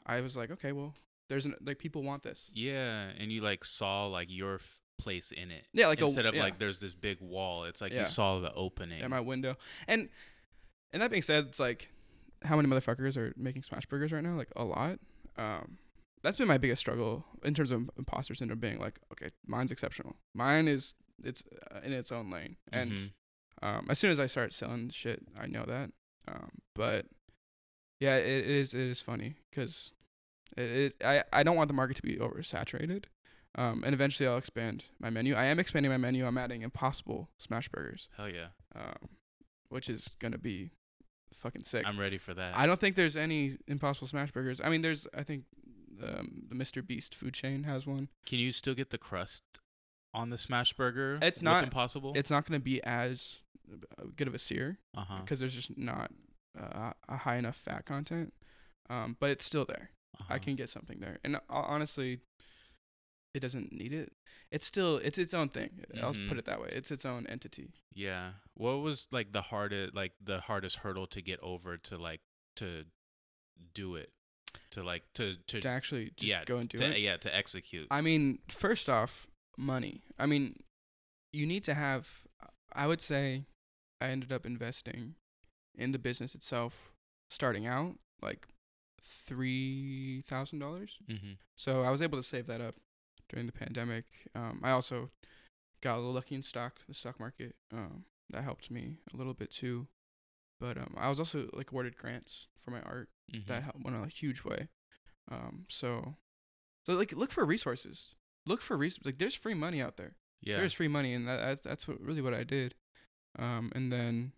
[0.05, 0.95] i was like okay well
[1.31, 5.33] there's an like people want this Yeah, and you like saw like your f- place
[5.33, 5.65] in it.
[5.73, 8.01] yeah like Instead a, of yeah, like there's this big wall, it's like Yeah.
[8.01, 9.01] you saw the opening.
[9.01, 9.57] at my window
[9.89, 10.11] and
[10.93, 11.89] and that being said it's like
[12.43, 14.99] how many motherfuckers are making smash burgers right now like a lot
[15.39, 15.79] um
[16.23, 20.17] that's been my biggest struggle in terms of imposter syndrome being like okay mine's exceptional
[20.35, 21.43] mine is it's
[21.75, 23.11] uh, in its own lane and Mhm.
[23.63, 25.91] um as soon as i start selling shit i know that
[26.29, 27.07] um but
[28.01, 29.93] yeah it, it is it is funny because
[30.57, 33.05] it, it i i don't want the market to be oversaturated
[33.57, 37.29] um and eventually i'll expand my menu i am expanding my menu i'm adding impossible
[37.39, 38.49] smash burgers Hell yeah.
[38.75, 39.09] um
[39.69, 40.71] which is gonna be
[41.35, 42.57] fucking sick I'm ready for that.
[42.57, 45.45] i don't think there's any impossible smash burgers i mean there's i think
[46.03, 49.43] um the mr beast food chain has one Can you still get the crust
[50.13, 51.19] on the smash burger?
[51.23, 52.13] It's not- impossible.
[52.17, 53.43] it's not gonna be as
[54.17, 56.11] good of a sear uh because there's just not
[56.61, 58.33] uh, a high enough fat content.
[58.89, 59.91] Um, but it's still there.
[60.19, 60.35] Uh-huh.
[60.35, 62.21] I can get something there, and uh, honestly,
[63.35, 64.13] it doesn't need it.
[64.51, 65.85] It's still it's its own thing.
[66.03, 66.29] I'll Mhm.
[66.29, 66.69] put it that way.
[66.73, 67.71] It's its own entity.
[67.95, 68.33] Yeah.
[68.55, 72.21] What was like the hardest like the hardest hurdle to get over to like
[72.57, 72.87] to
[73.75, 74.13] do it?
[74.73, 77.01] To like to to, To actually just yeah go and do to, it.
[77.01, 77.87] yeah to execute.
[77.91, 80.03] I mean, first off, money.
[80.19, 80.57] I mean,
[81.33, 82.23] you need to have.
[82.73, 83.45] I would say,
[84.01, 85.15] I ended up investing
[85.77, 86.93] in the business itself,
[87.31, 88.49] starting out like
[89.11, 90.99] three thousand dollars.
[91.11, 91.33] mm-hmm.
[91.57, 92.77] So I was able to save that up
[93.29, 94.05] during the pandemic.
[94.35, 95.11] Um, I also
[95.81, 97.55] got a little lucky in stock, the stock market.
[97.73, 99.89] Um, that helped me a little bit too.
[100.61, 103.09] But um, I was also like awarded grants for my art.
[103.33, 103.51] Mm-hmm.
[103.51, 104.69] That helped went a huge way.
[105.31, 106.17] Um, so,
[106.87, 108.15] so like look for resources.
[108.47, 109.07] Look for resources.
[109.07, 110.15] like there's free money out there.
[110.43, 110.57] yeah.
[110.59, 112.75] There's free money, and that, that's that's what really what I did.
[113.39, 114.33] Um, and then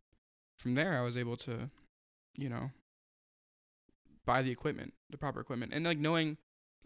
[0.58, 1.70] from there, I was able to,
[2.36, 2.70] you know,
[4.24, 6.36] buy the equipment, the proper equipment, and like knowing,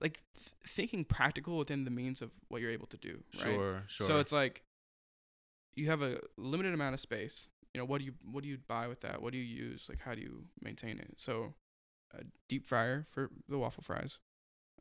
[0.01, 3.23] like th- thinking practical within the means of what you're able to do.
[3.35, 3.55] Right.
[3.55, 4.07] Sure, sure.
[4.07, 4.63] So it's like
[5.75, 7.49] you have a limited amount of space.
[7.75, 9.21] You know, what do you what do you buy with that?
[9.21, 9.87] What do you use?
[9.89, 11.15] Like, how do you maintain it?
[11.17, 11.55] So,
[12.19, 14.19] a deep fryer for the waffle fries,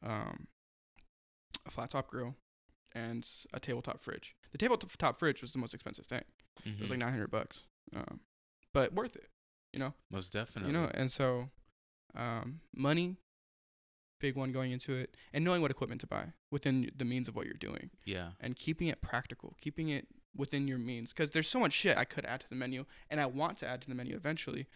[0.01, 0.47] um,
[1.65, 2.35] a flat top grill,
[2.93, 4.35] and a tabletop fridge.
[4.53, 6.23] The tabletop fridge was the most expensive thing.
[6.65, 8.21] It was like nine hundred bucks, um,
[8.71, 9.27] but worth it.
[9.73, 10.71] You know, most definitely.
[10.71, 11.49] you know, and so
[12.15, 13.17] um, money,
[14.19, 17.35] big one going into it, and knowing what equipment to buy within the means of
[17.35, 18.29] what you're doing yeah.
[18.39, 21.11] and keeping it practical, keeping it within your means.
[21.11, 23.67] Because there's so much shit I could add to the menu, and I want to
[23.67, 24.67] add to the menu eventually,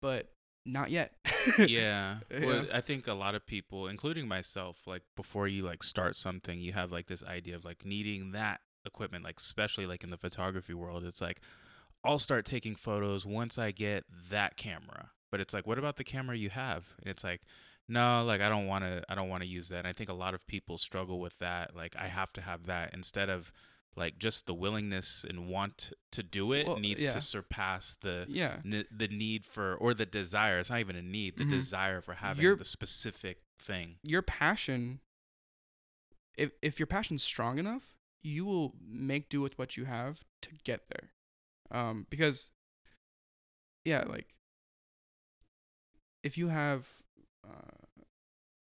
[0.00, 0.30] but
[0.66, 1.12] not yet.
[1.58, 2.18] yeah.
[2.30, 2.72] Well, Yeah.
[2.72, 6.72] I think a lot of people, including myself, like before you like start something, you
[6.72, 10.74] have like this idea of like needing that equipment, like especially like in the photography
[10.74, 11.04] world.
[11.04, 11.40] It's like
[12.04, 15.10] I'll start taking photos once I get that camera.
[15.34, 16.84] But it's like, what about the camera you have?
[17.00, 17.40] And it's like,
[17.88, 19.02] no, like I don't want to.
[19.08, 19.78] I don't want to use that.
[19.78, 21.74] And I think a lot of people struggle with that.
[21.74, 23.52] Like I have to have that instead of
[23.96, 27.10] like just the willingness and want to do it Well, needs yeah.
[27.10, 28.60] to surpass the Yeah.
[28.62, 30.60] ne- the need for or the desire.
[30.60, 31.36] It's not even a need.
[31.36, 31.50] The Mhm.
[31.50, 33.96] desire for having You're- the specific thing.
[34.04, 35.00] Your passion
[36.36, 40.50] if if your passion's strong enough, you will make do with what you have to
[40.62, 41.10] get there.
[41.72, 42.52] Um because
[43.84, 44.28] yeah, like
[46.24, 46.88] if you have
[47.44, 47.78] uh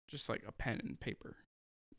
[0.07, 1.37] just like a pen and paper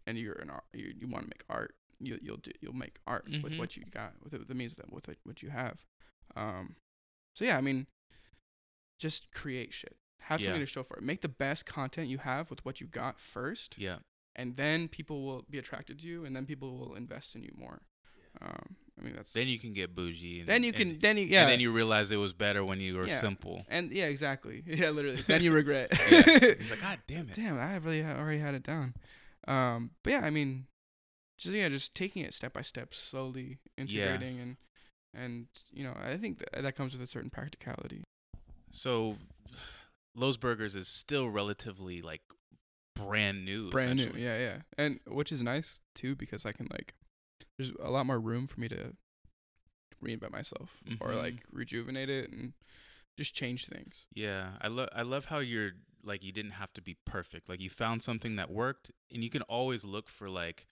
[0.07, 2.99] and you're an art you, you want to make art, you you'll do you'll make
[3.07, 3.59] art with Mhm.
[3.59, 5.85] what you got with the, means that with what- you have.
[6.37, 6.77] Um
[7.35, 7.87] so yeah, I mean
[8.99, 9.97] just create shit.
[10.21, 11.03] Have something to show for it.
[11.03, 13.99] Make the best content you have with what you got first, Yeah.
[14.37, 17.53] and then people will be attracted to you, and then people will invest in you
[17.57, 17.83] more.
[18.41, 20.41] Um, I mean that's Then you can get bougie.
[20.41, 22.65] And, then you and- can then you yeah And then you realize it was better
[22.65, 23.19] when you were Yeah.
[23.19, 23.65] simple.
[23.69, 25.93] and yeah exactly yeah literally then you regret.
[26.11, 26.23] Yeah.
[26.71, 27.35] Like, God damn it.
[27.35, 28.95] Damn, I really already had it down.
[29.49, 30.67] Um, but yeah, I mean,
[31.39, 34.57] just yeah, just taking it step by step, slowly integrating, and
[35.13, 38.05] and you know, I think that that comes with a certain practicality.
[38.71, 39.17] So,
[40.17, 42.23] Lowe's Burgers is still relatively like
[42.97, 43.71] brand new.
[43.71, 46.95] Brand new, yeah, yeah, and which is nice too because I can like,
[47.57, 48.95] there's a lot more room for me to
[50.03, 51.23] reinvent myself or Mhm.
[51.23, 52.53] like rejuvenate it and
[53.17, 54.07] just change things.
[54.13, 57.49] Yeah, I love I love how you're like you didn't have to be perfect.
[57.49, 60.67] Like you found something that worked, and you can always look for like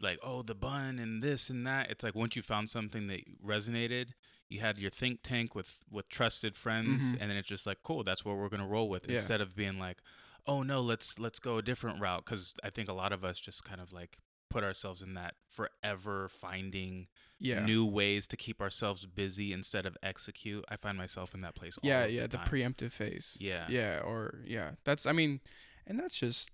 [0.00, 1.90] like oh the bun and this and that.
[1.90, 4.10] It's like once you found something that resonated,
[4.48, 7.18] you had your think tank with with trusted friends, Mhm.
[7.20, 8.04] and then it's just like cool.
[8.04, 9.16] That's what we're gonna roll with Yeah.
[9.16, 9.98] instead of being like
[10.46, 13.38] oh no let's let's go a different route because I think a lot of us
[13.38, 14.16] just kind of like
[14.50, 17.06] put ourselves in that forever finding
[17.38, 17.64] Yeah.
[17.64, 20.64] new ways to keep ourselves busy instead of execute.
[20.68, 21.78] I find myself in that place.
[21.78, 23.36] all yeah, yeah, the, the, preemptive phase.
[23.40, 23.66] Yeah.
[23.68, 25.40] Yeah, or yeah, that's I mean,
[25.86, 26.50] and that's just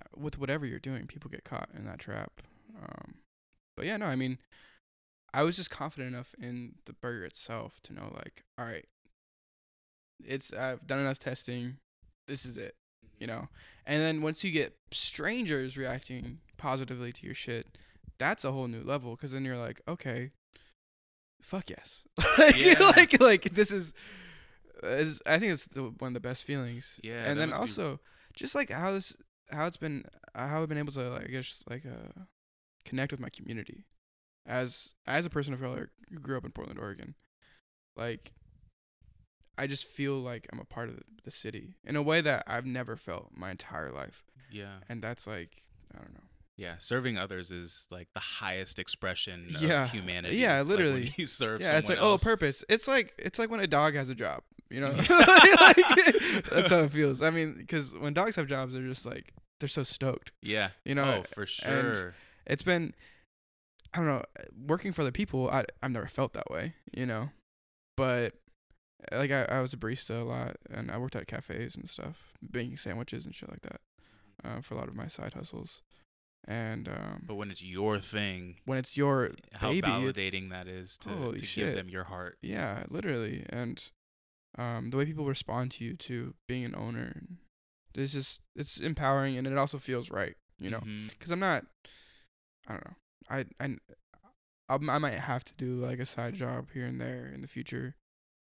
[0.00, 2.40] uh, with whatever you're doing, people get caught in that trap.
[2.82, 3.16] Um,
[3.76, 4.38] but yeah, no, I mean,
[5.32, 8.86] I was just confident enough in the burger itself to know like, all right,
[10.24, 11.76] it's I've done enough testing.
[12.26, 12.74] This is it,
[13.18, 13.48] you know.
[13.86, 17.66] And then once you get strangers reacting positively to your shit,
[18.18, 19.16] that's a whole new level.
[19.16, 20.30] Because then you're like, okay,
[21.42, 22.02] fuck yes,
[22.38, 22.78] like, Yeah.
[22.96, 23.92] like like this is.
[24.82, 27.00] is I think it's the, one of the best feelings.
[27.02, 28.00] Yeah, and then must be- also
[28.34, 29.16] just like how this
[29.50, 30.04] how it's been
[30.34, 32.22] how I've been able to like I guess like uh
[32.84, 33.84] connect with my community
[34.46, 37.14] as as a person of color who grew up in Portland, Oregon.
[37.96, 38.32] Like
[39.58, 42.64] I just feel like I'm a part of the city in a way that I've
[42.64, 44.76] never felt my entire life, Yeah.
[44.88, 45.62] and that's like
[45.94, 46.29] I don't know.
[46.60, 46.74] Yeah.
[46.78, 49.84] Serving others is like the highest expression Yeah.
[49.84, 50.36] of humanity.
[50.36, 51.14] Yeah, Like, literally.
[51.16, 52.62] you serve yeah, it's like someone oh, purpose.
[52.68, 54.90] It's like it's like when a dog has a job, you know.
[55.08, 55.76] Like,
[56.50, 57.22] that's how it feels.
[57.22, 60.70] I mean, because when dogs have jobs, they're just like they're so stoked, Yeah.
[60.84, 61.22] you know.
[61.22, 62.14] oh, for sure.
[62.46, 62.92] it's been
[63.94, 64.22] I don't know
[64.66, 65.48] working for other people.
[65.50, 67.30] I I've never felt that way, you know.
[67.96, 68.34] But
[69.12, 72.34] like I, I was a barista a lot, and I worked at cafes and stuff,
[72.52, 73.80] making sandwiches and shit like that,
[74.44, 75.80] uh, for a lot of my side hustles.
[76.48, 80.96] And um, but when it's your thing, when it's your how baby, validating that is
[80.98, 82.38] to, to give them your heart.
[82.42, 83.82] yeah, literally, and
[84.58, 87.22] um, the way people respond to you to being an owner,
[87.94, 90.82] it's just it's empowering, and it also feels right, you know.
[91.10, 91.66] Because I'm not.
[92.66, 92.96] I don't know.
[93.28, 93.76] I I
[94.68, 97.96] I'm- might have to do like a side job here and there in the future,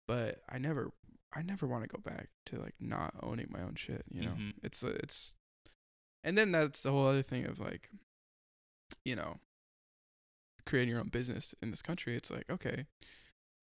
[0.08, 0.90] but I never
[1.32, 4.04] I never want to go back to like not owning my own shit.
[4.10, 4.52] You know, Mhm.
[4.62, 5.34] it's uh, it's,
[6.24, 7.90] and then that's the whole other thing of like,
[9.04, 9.36] you know,
[10.66, 12.16] creating your own business in this country.
[12.16, 12.86] It's like okay.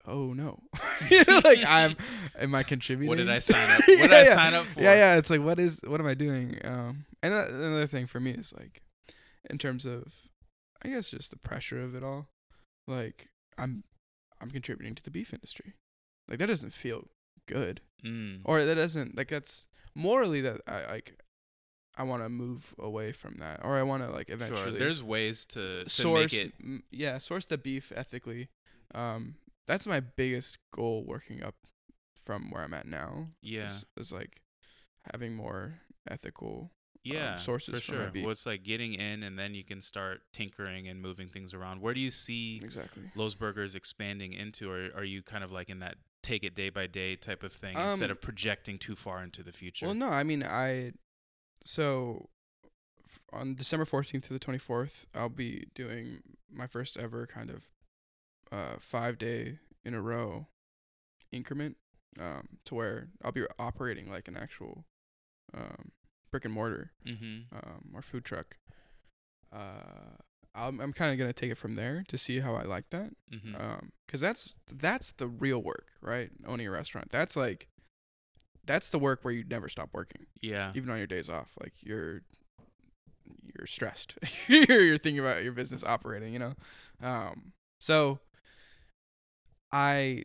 [0.06, 0.60] Oh no!
[1.10, 1.96] You know, like I'm,
[2.40, 3.08] am I contributing?
[3.08, 3.80] What did I sign up?
[3.86, 4.34] What did I yeah.
[4.34, 4.80] sign up for?
[4.80, 5.14] Yeah, yeah.
[5.16, 6.58] It's like, what is, what am I doing?
[6.64, 8.82] Um, and that, another thing for me is like,
[9.50, 10.12] in terms of,
[10.84, 12.28] I guess, just the pressure of it all.
[12.88, 13.84] Like, I'm,
[14.40, 15.74] I'm contributing to the beef industry.
[16.28, 17.08] Like that doesn't feel
[17.46, 18.40] good, Mm.
[18.44, 21.16] or that doesn't like that's morally that I like.
[21.96, 24.78] I want to move away from that, or I want to like eventually Sure.
[24.78, 26.52] There's ways to, to source, make it.
[26.62, 28.48] m- yeah, source the beef ethically.
[28.94, 29.34] Um,
[29.66, 31.54] that's my biggest goal working up
[32.20, 33.28] from where I'm at now.
[33.42, 33.66] Yeah.
[33.70, 34.40] is, is like
[35.12, 35.74] having more
[36.08, 36.70] ethical.
[37.04, 38.10] Yeah, sources for sure.
[38.14, 41.80] Well, it's like getting in, and then you can start tinkering and moving things around.
[41.80, 43.02] Where do you see Exactly.
[43.16, 46.70] Lowe's Burgers expanding into, or are you kind of like in that take it day
[46.70, 49.86] by day type of thing instead Um, of projecting too far into the future?
[49.86, 50.92] Well, no, I mean I.
[51.64, 52.28] So,
[53.32, 57.62] on December fourteenth to the twenty fourth, I'll be doing my first ever kind of,
[58.50, 60.46] uh, five day in a row,
[61.30, 61.76] increment,
[62.20, 64.84] um, to where I'll be operating like an actual,
[65.54, 65.92] um,
[66.30, 67.54] brick and mortar mm-hmm.
[67.54, 68.56] um, or food truck.
[69.52, 70.16] Uh,
[70.54, 73.10] I'm I'm kind of gonna take it from there to see how I like that.
[73.32, 73.54] Mm-hmm.
[73.56, 76.30] Um, that's that's the real work, right?
[76.46, 77.10] Owning a restaurant.
[77.10, 77.68] That's like,
[78.66, 80.72] that's the work where you never stop working, yeah.
[80.74, 81.52] even on your days off.
[81.60, 82.22] Like you're
[83.56, 84.18] you're stressed.
[84.48, 86.32] you're thinking about your business operating.
[86.32, 86.54] You know.
[87.02, 87.52] Um.
[87.80, 88.18] So.
[89.72, 90.24] I.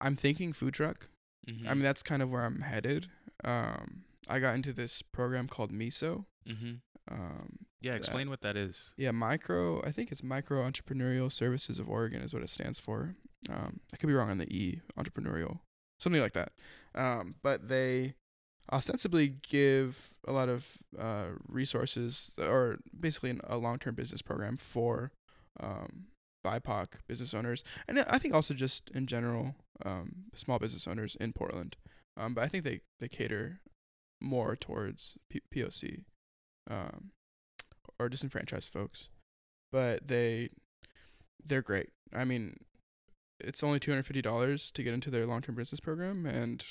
[0.00, 1.08] I'm thinking food truck.
[1.48, 1.68] Mm-hmm.
[1.68, 3.08] I mean, that's kind of where I'm headed.
[3.44, 6.26] Um, I got into this program called MESO.
[6.48, 6.72] mm-hmm.
[7.10, 7.92] Um, Yeah.
[7.92, 8.94] that- Explain what that is.
[8.96, 9.82] yeah, micro.
[9.84, 13.14] I think it's Micro Entrepreneurial Services of Oregon is what it stands for.
[13.50, 15.60] Um, I could be wrong on the E, entrepreneurial,
[16.00, 16.52] something like that.
[16.94, 18.14] Um, but they
[18.72, 25.12] ostensibly give a lot of uh, resources, or basically a long-term business program for
[25.60, 26.06] um,
[26.44, 31.32] BIPOC business owners, and I think also just in general um, small business owners in
[31.32, 31.76] Portland.
[32.16, 33.60] Um, but I think they they cater
[34.20, 36.04] more towards P- POC
[36.70, 37.10] um,
[37.98, 39.08] or disenfranchised folks.
[39.72, 40.50] But they
[41.44, 41.90] they're great.
[42.12, 42.56] I mean,
[43.42, 46.64] it's only two hundred fifty dollars to get into their long term business program, and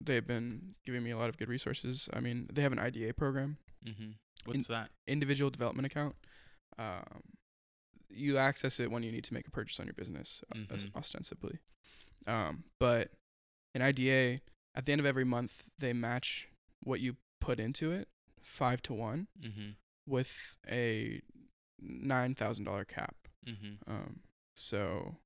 [0.00, 2.08] they've been giving me a lot of good resources.
[2.12, 4.10] I mean, they have an IDA program, Mm-hmm.
[4.44, 4.90] What's that?
[5.06, 6.14] individual development account.
[6.78, 7.22] Um,
[8.08, 10.94] you access it when you need to make a purchase on your business, uh, Mhm.
[10.96, 11.58] ostensibly.
[12.26, 13.12] Um, but
[13.74, 14.40] in IDA,
[14.74, 16.48] at the end of every month, they match
[16.82, 18.08] what you put into it
[18.40, 19.70] five to one Mm-hmm.
[20.06, 21.22] with a
[21.80, 23.16] nine thousand dollar cap.
[23.46, 23.90] Mm-hmm.
[23.90, 24.20] Um,
[24.54, 25.16] so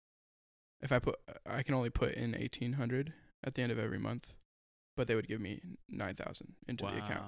[0.82, 1.16] if I put,
[1.46, 3.12] I can only put in eighteen hundred
[3.44, 4.34] at the end of every month,
[4.96, 6.90] but they would give me nine thousand into wow.
[6.90, 7.24] the account,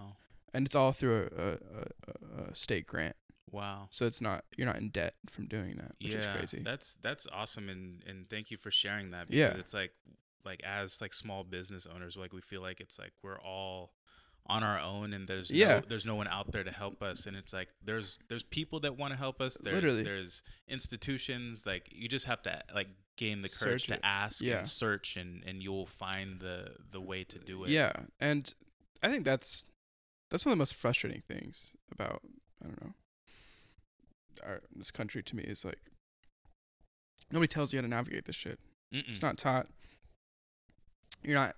[0.52, 3.16] and it's all through a, a, a, a state grant.
[3.50, 3.88] Wow.
[3.90, 6.62] So it's not you're not in debt from doing that, which yeah, is crazy.
[6.64, 9.28] That's that's awesome, and and thank you for sharing that.
[9.28, 9.60] Because Yeah.
[9.60, 9.92] it's like
[10.44, 13.92] like as like small business owners, like we feel like it's like we're all
[14.46, 15.80] on our own, and there's Yeah.
[15.80, 18.80] no, there's no one out there to help us, and it's like there's there's people
[18.80, 19.56] that want to help us.
[19.62, 20.02] There's Literally.
[20.02, 22.88] there's institutions like you just have to like
[23.18, 24.00] gain the courage Search it.
[24.00, 24.60] to ask Yeah.
[24.60, 27.70] and search, and and you'll find the the way to do it.
[27.70, 28.54] Yeah, and
[29.02, 29.66] I think that's
[30.30, 32.22] that's one of the most frustrating things about
[32.62, 32.92] I don't know
[34.44, 35.80] our this country to me is like
[37.32, 38.60] nobody tells you how to navigate this shit.
[38.94, 39.08] Mm-mm.
[39.08, 39.66] It's not taught.
[41.22, 41.56] You're not.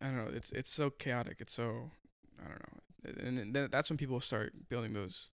[0.00, 0.30] I don't know.
[0.34, 1.36] It's it's so chaotic.
[1.40, 1.90] It's so
[2.44, 2.80] I don't know.
[3.28, 5.28] And then that's when people start building those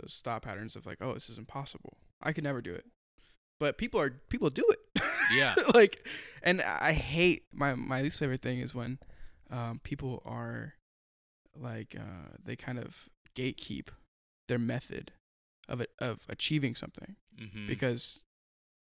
[0.00, 1.98] those thought patterns of like, oh, this is impossible.
[2.22, 2.84] I could never do it.
[3.60, 5.02] But people are people do it.
[5.34, 5.54] Yeah.
[5.74, 6.06] like,
[6.42, 8.98] and I hate my my least favorite thing is when
[9.50, 10.74] um, people are
[11.56, 13.88] like uh, they kind of gatekeep
[14.46, 15.12] their method
[15.68, 17.68] of it of achieving something Mm-hmm.
[17.68, 18.20] because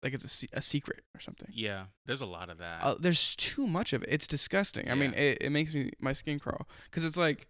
[0.02, 1.48] like it's a, a secret or something.
[1.52, 2.82] yeah, there's a lot of that.
[2.82, 4.08] Uh, there's too much of it.
[4.10, 4.90] It's disgusting.
[4.90, 7.48] I mean, it, it makes me my skin crawl because it's like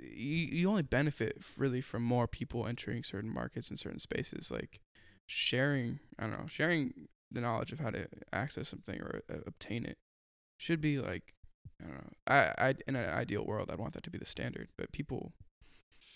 [0.00, 4.50] you you only benefit really from more people entering certain markets and certain spaces.
[4.50, 4.80] Like
[5.28, 6.92] sharing, I don't know, sharing
[7.30, 9.98] the knowledge of how to access something or uh, obtain it
[10.56, 11.34] should be like
[11.80, 12.10] I don't know.
[12.26, 15.32] I I in an ideal world, I'd want that to be the standard, but people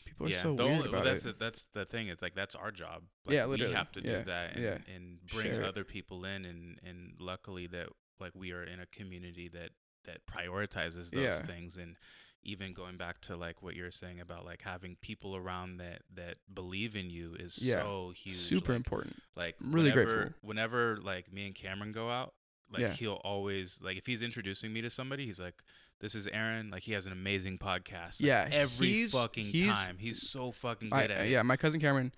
[0.04, 1.38] people are so the weird only- well, about that's it.
[1.38, 2.08] The, that's the thing.
[2.08, 3.02] It's like that's our job.
[3.26, 4.78] Like, Yeah, we have to do Yeah, that and, yeah.
[4.94, 5.68] and bring Share it.
[5.68, 7.88] other people in, and and luckily that
[8.18, 9.70] like we are in a community that
[10.06, 11.36] that prioritizes those Yeah.
[11.42, 11.96] things and
[12.44, 16.36] even going back to like what you're saying about like having people around that that
[16.52, 19.16] believe in you is Yeah, so huge Super like, important.
[19.36, 20.32] like Really whenever, grateful.
[20.42, 22.34] Whenever like me and Cameron go out,
[22.70, 22.92] like Yeah.
[22.92, 25.62] he'll always like if he's introducing me to somebody, he's like,
[26.00, 26.70] "This is Aaron.
[26.70, 29.98] Like he has an amazing podcast." Like, Yeah, every he's- fucking he's- time.
[29.98, 31.30] He's so fucking good at uh, it.
[31.30, 32.12] yeah, my cousin Cameron,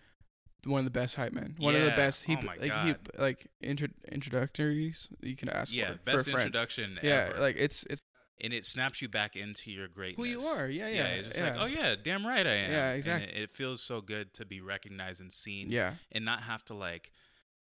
[0.65, 1.55] one of the best hype men.
[1.59, 2.25] One of the best.
[2.25, 2.87] He Oh my like God.
[2.87, 6.47] he like intro, introductories you can ask Yeah, for best for a friend.
[6.47, 7.41] introduction Yeah, ever.
[7.41, 8.01] like it's it's
[8.41, 10.25] and it snaps you back into your greatness.
[10.25, 10.69] who you are.
[10.69, 11.51] Yeah, yeah, it's just yeah.
[11.51, 12.71] like, oh yeah, damn right I am.
[12.71, 13.29] Yeah, And exactly.
[13.33, 16.75] it, it feels so good to be recognized and seen, yeah, and not have to
[16.75, 17.13] like,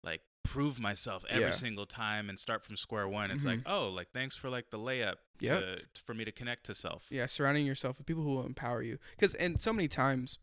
[0.02, 1.50] like prove myself every Yeah.
[1.52, 3.30] single time and start from square one.
[3.30, 3.72] It's like, mm-hmm.
[3.72, 7.06] oh, like thanks for like the layup to- for me to connect to self.
[7.10, 7.26] yeah.
[7.26, 10.38] Surrounding yourself with people who will empower you, because and so many times,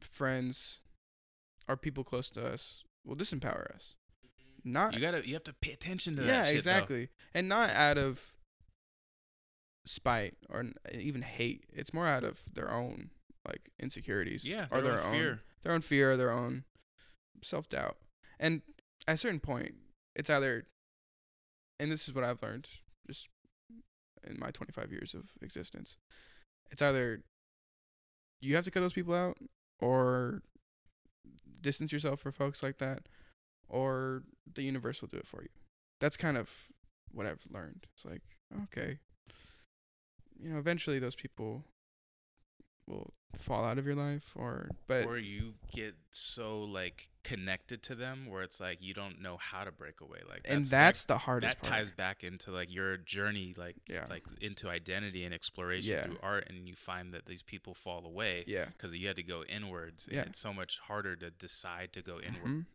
[0.00, 0.80] friends,
[1.68, 3.94] or people close to us will disempower us.
[4.64, 6.28] Not You gotta, you have to pay attention to that.
[6.28, 6.56] yeah, shit, though.
[6.56, 8.32] exactly, and not out of
[9.86, 11.64] spite or even hate.
[11.72, 13.10] It's more out of their own
[13.46, 14.44] like insecurities.
[14.44, 15.40] Yeah, or their their own own fear.
[15.62, 16.64] their own fear, their own
[17.42, 17.96] self doubt.
[18.38, 18.62] And
[19.08, 19.74] at a certain point,
[20.14, 20.64] it's either,
[21.78, 22.68] and this is what I've learned
[23.06, 23.28] just
[24.26, 25.96] in my 25 years of existence,
[26.70, 27.22] it's either
[28.40, 29.38] you have to cut those people out
[29.80, 30.42] or
[31.60, 33.02] distance yourself from folks like that,
[33.68, 34.22] or
[34.52, 35.48] the universe will do it for you.
[36.00, 36.50] That's kind of
[37.12, 37.86] what I've learned.
[37.94, 38.22] It's like,
[38.64, 38.98] okay,
[40.40, 41.64] you know, eventually those people
[42.86, 47.94] will fall out of your life or but or you get so like connected to
[47.94, 51.04] them where it's like you don't know how to break away like and that- that's
[51.04, 51.74] the hardest that part.
[51.80, 54.06] ties back into like your journey like Yeah.
[54.08, 56.04] like into identity and exploration Yeah.
[56.04, 58.66] through art and you find that these people fall away yeah.
[58.66, 60.20] because you had to go inwards Yeah.
[60.20, 62.66] and it's so much harder to decide to go inward Mhm.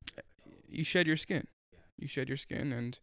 [0.67, 1.47] You shed your skin.
[1.97, 2.99] You shed your skin and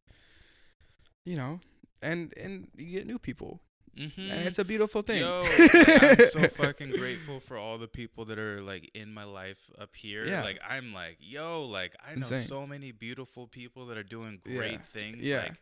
[1.24, 1.61] you know,
[2.02, 3.61] and and you get new people.
[3.99, 4.30] Mm-hmm.
[4.30, 5.20] And it's a beautiful thing.
[5.22, 9.59] Yo, I'm so fucking grateful for all the people that are like in my life
[9.78, 10.24] up here.
[10.26, 10.42] Yeah.
[10.44, 12.46] Like I'm like, yo, like I know Insane.
[12.46, 14.57] so many beautiful people that are doing Yeah.
[14.57, 15.20] great things.
[15.22, 15.42] Yeah.
[15.42, 15.61] Like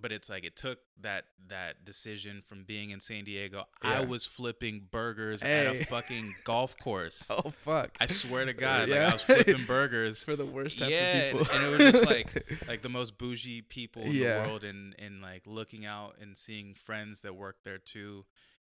[0.00, 3.64] but it's like it took that that decision from being in San Diego.
[3.82, 7.28] I was flipping burgers at a fucking golf course.
[7.30, 7.96] Oh fuck.
[8.00, 10.22] I swear to God, like I was flipping burgers.
[10.22, 11.56] for the worst types Yeah, of people.
[11.56, 14.42] and it was just like like the most bougie people in Yeah.
[14.42, 18.24] the world and and like looking out and seeing friends that work there too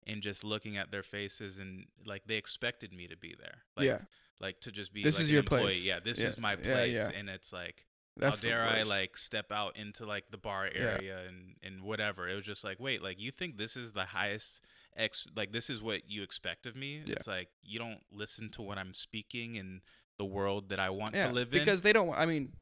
[0.06, 3.86] and just looking at their faces and like they expected me to be there like
[3.86, 3.98] yeah.
[4.40, 5.62] like to just be This like is an your employee.
[5.62, 5.84] place.
[5.84, 7.10] yeah this Yeah, is my yeah, place yeah.
[7.14, 7.84] and it's like
[8.18, 10.80] That's how dare I like step out into like the bar Yeah.
[10.80, 14.04] area and and whatever it was just like wait like you think this is the
[14.04, 14.60] highest
[14.96, 17.14] ex like this is what you expect of me Yeah.
[17.16, 19.80] it's like you don't listen to what I'm speaking in
[20.18, 22.12] the world that I want yeah, to live in because they don't.
[22.12, 22.52] I mean,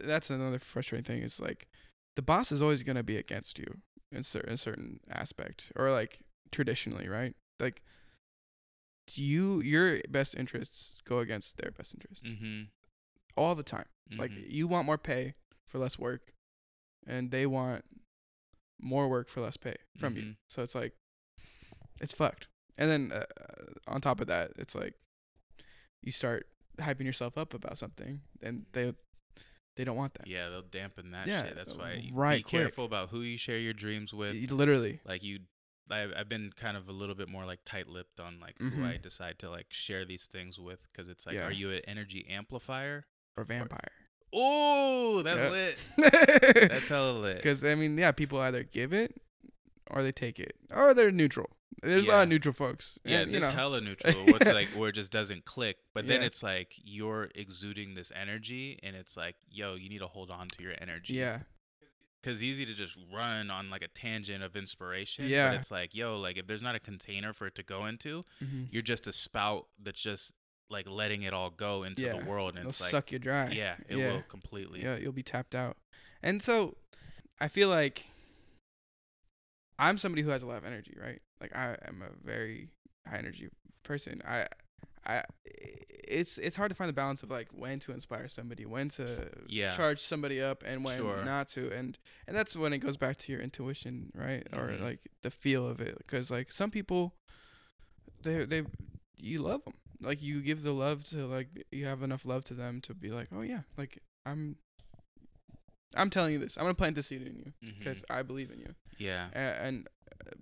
[0.00, 1.22] that's another frustrating thing.
[1.22, 1.66] Is like
[2.16, 3.78] the boss is always gonna be against you
[4.12, 6.20] in certain certain aspect, or like
[6.52, 7.34] traditionally, right?
[7.58, 7.82] Like,
[9.06, 12.64] do you your best interests go against their best interests mm-hmm.
[13.38, 13.86] All the time.
[14.16, 14.50] Like Mhm.
[14.50, 15.34] you want more pay
[15.66, 16.32] for less work,
[17.06, 17.84] and they want
[18.80, 20.22] more work for less pay from you.
[20.22, 20.36] Mhm.
[20.48, 20.94] So it's like
[22.00, 22.48] it's fucked.
[22.76, 23.26] And then uh,
[23.86, 24.94] on top of that, it's like
[26.02, 28.94] you start hyping yourself up about something, and they
[29.76, 30.26] they don't want that.
[30.26, 31.54] Yeah, they'll dampen that Yeah, shit.
[31.54, 32.62] That's why you right be quick.
[32.62, 34.34] careful about who you share your dreams with.
[34.50, 35.00] Literally.
[35.04, 35.40] Like you,
[35.90, 38.84] I, I've been kind of a little bit more like tight-lipped on like who Mhm.
[38.84, 41.46] I decide to like share these things with, because it's like, Yeah.
[41.46, 43.06] are you an energy amplifier?
[43.38, 43.90] Or vampire.
[44.32, 45.48] Oh, that's Yeah.
[45.50, 45.78] lit.
[46.68, 47.36] That's hella lit.
[47.36, 49.14] Because I mean, yeah, people either give it
[49.90, 51.48] or they take it, or they're neutral.
[51.82, 52.98] There's a lot of neutral folks.
[53.04, 54.26] Yeah, and, you this know, hella neutral.
[54.26, 56.26] What's like where it just doesn't click, but then Yeah.
[56.26, 60.48] it's like you're exuding this energy, and it's like, yo, you need to hold on
[60.48, 61.14] to your energy.
[61.14, 61.40] yeah,
[62.20, 65.26] because easy to just run on like a tangent of inspiration.
[65.26, 65.50] Yeah.
[65.52, 68.24] But it's like, yo, like if there's not a container for it to go into,
[68.40, 70.34] hmm you're just a spout that's just
[70.70, 72.18] like letting it all go into Yeah.
[72.18, 73.50] the world, and it'll it's like, suck you dry.
[73.50, 74.12] yeah, it yeah.
[74.12, 74.82] will completely.
[74.82, 75.76] Yeah, you'll be tapped out.
[76.22, 76.76] And so
[77.40, 78.04] I feel like
[79.78, 81.20] I'm somebody who has a lot of energy, right?
[81.40, 82.68] Like I am a very
[83.06, 83.48] high energy
[83.84, 84.20] person.
[84.26, 84.46] I
[85.06, 88.88] I it's it's hard to find the balance of like when to inspire somebody, when
[88.90, 89.74] to Yeah.
[89.76, 91.24] charge somebody up and when Sure.
[91.24, 91.70] not to.
[91.72, 91.96] And
[92.26, 94.46] and that's when it goes back to your intuition, right?
[94.52, 94.80] Or Mhm.
[94.82, 97.14] like the feel of it cuz like some people
[98.22, 98.64] they they
[99.16, 99.74] you love them.
[100.00, 103.10] Like you give the love to like you have enough love to them to be
[103.10, 104.56] like, "Oh yeah, like I'm
[105.94, 106.56] I'm telling you this.
[106.56, 107.78] I'm going to plant the seed in you mm-hmm.
[107.78, 109.88] because I believe in you." yeah, And, and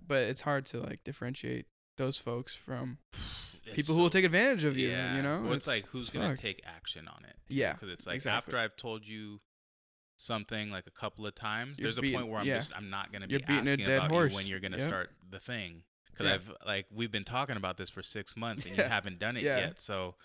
[0.07, 1.65] but it's hard to like differentiate
[1.97, 2.97] those folks from
[3.65, 5.15] It's people who will take advantage of you, yeah.
[5.15, 5.41] you know?
[5.43, 6.41] well, it's, like who's it's gonna fucked.
[6.41, 7.35] take action on it?
[7.49, 8.53] Yeah, because it's like exactly.
[8.53, 9.39] after I've told you
[10.17, 12.57] something like a couple of times, You're there's a point where I'm yeah.
[12.57, 14.31] just I'm not gonna be beating asking dead about horse.
[14.31, 14.87] you when you're gonna Yep.
[14.87, 15.83] start the thing.
[16.17, 16.33] Because Yeah.
[16.35, 19.43] I've like we've been talking about this for six months and you haven't done it
[19.43, 19.59] Yeah.
[19.59, 19.79] yet.
[19.79, 20.15] So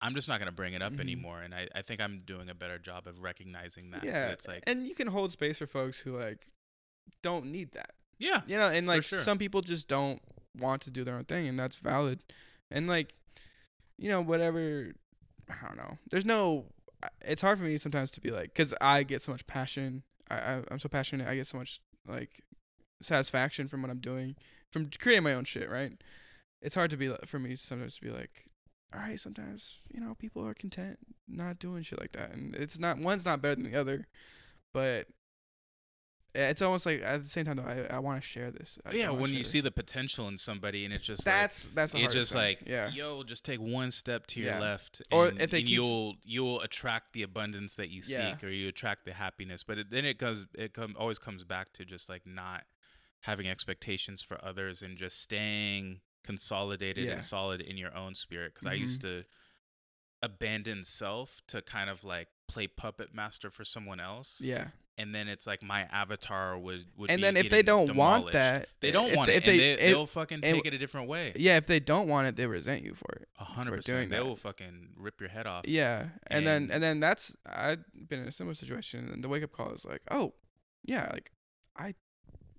[0.00, 1.00] I'm just not gonna bring it up Mhm.
[1.00, 1.42] anymore.
[1.42, 4.04] And I, I think I'm doing a better job of recognizing that.
[4.04, 4.28] Yeah.
[4.28, 6.46] It's like and you can hold space for folks who like
[7.22, 7.92] don't need that.
[8.18, 8.42] yeah.
[8.46, 9.20] You know, and like sure.
[9.20, 10.20] some people just don't
[10.56, 12.22] want to do their own thing and that's valid.
[12.70, 13.14] And like
[13.98, 14.92] you know, whatever
[15.50, 15.98] I don't know.
[16.10, 16.66] There's no
[17.20, 20.02] it's hard for me sometimes to be like cuz I get so much passion.
[20.30, 21.26] I, I I'm so passionate.
[21.28, 22.40] I get so much like
[23.02, 24.36] satisfaction from what I'm doing
[24.72, 25.92] from creating my own shit, right?
[26.60, 28.48] It's hard to be for me sometimes to be like
[28.94, 32.78] all right, sometimes, you know, people are content not doing shit like that and it's
[32.78, 34.06] not one's not better than the other,
[34.74, 35.06] but
[36.34, 38.78] it's almost like at the same time though I, I want to share this.
[38.86, 41.94] I- yeah, when you see the potential in somebody and it's just that's like, that's
[41.94, 42.40] it's just thing.
[42.40, 44.58] like yeah yo just take one step to your Yeah.
[44.60, 48.30] left Or and, if they keep- you'll you'll attract the abundance that you Yeah.
[48.34, 51.44] seek or you attract the happiness but it, then it goes it come, always comes
[51.44, 52.62] back to just like not
[53.22, 57.12] having expectations for others and just staying consolidated Yeah.
[57.14, 58.80] and solid in your own spirit because i Mhm.
[58.80, 59.22] used to
[60.22, 64.68] abandon self to kind of like play puppet master for someone else yeah.
[64.98, 68.68] and then it's like my avatar would, would And then if they don't want that,
[68.80, 70.66] they don't if want they- it if and they- they, if- they'll fucking and- take
[70.66, 73.28] it a different way Yeah, if they don't want it, they resent you for it.
[73.40, 73.96] A hundred for percent.
[73.96, 74.24] doing They that.
[74.24, 75.66] will fucking rip your head off.
[75.66, 79.28] Yeah, and, then And- and then that's I've been in a similar situation, and the
[79.28, 80.34] wake up call is like, oh,
[80.84, 81.32] yeah, like
[81.74, 81.94] I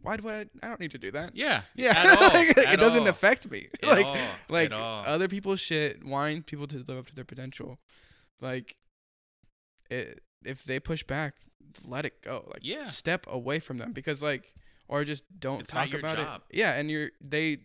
[0.03, 0.45] why do I?
[0.61, 1.35] I don't need to do that.
[1.35, 1.61] Yeah.
[1.75, 2.27] Yeah, At all.
[2.29, 3.67] Like, it doesn't all, affect me.
[3.81, 4.17] at like, all,
[4.49, 7.79] like other people's shit, wanting people to live up to their potential.
[8.41, 8.75] Like,
[9.89, 11.35] it, if they push back,
[11.87, 12.45] let it go.
[12.51, 12.83] Like, Yeah.
[12.85, 14.53] step away from them because, like,
[14.87, 16.41] or just don't It's talk about job.
[16.49, 16.57] it.
[16.57, 17.59] Yeah, and you're they,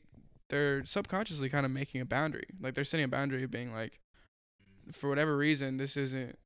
[0.48, 2.44] they're subconsciously kind of making a boundary.
[2.60, 4.00] Like they're setting a boundary of being like,
[4.92, 6.38] for whatever reason, this isn't.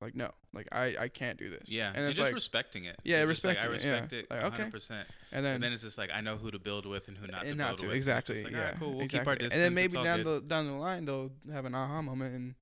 [0.00, 1.68] Like no, like I I can't do this.
[1.68, 1.88] Yeah.
[1.88, 2.96] and And it's just like, respecting it.
[3.04, 4.36] Yeah, You're just like, I respecting it, yeah.
[4.38, 4.44] it.
[4.44, 4.70] Like, okay.
[4.70, 4.90] 100%.
[4.90, 7.26] and And then then it's just like I know who to build with and who
[7.26, 7.96] not to and build to with.
[7.96, 8.92] exactly like, yeah "Alright, cool.
[8.94, 9.18] We'll exactly.
[9.20, 9.54] keep our distance.
[9.54, 12.54] and then maybe down good." the down the line they'll have an aha moment and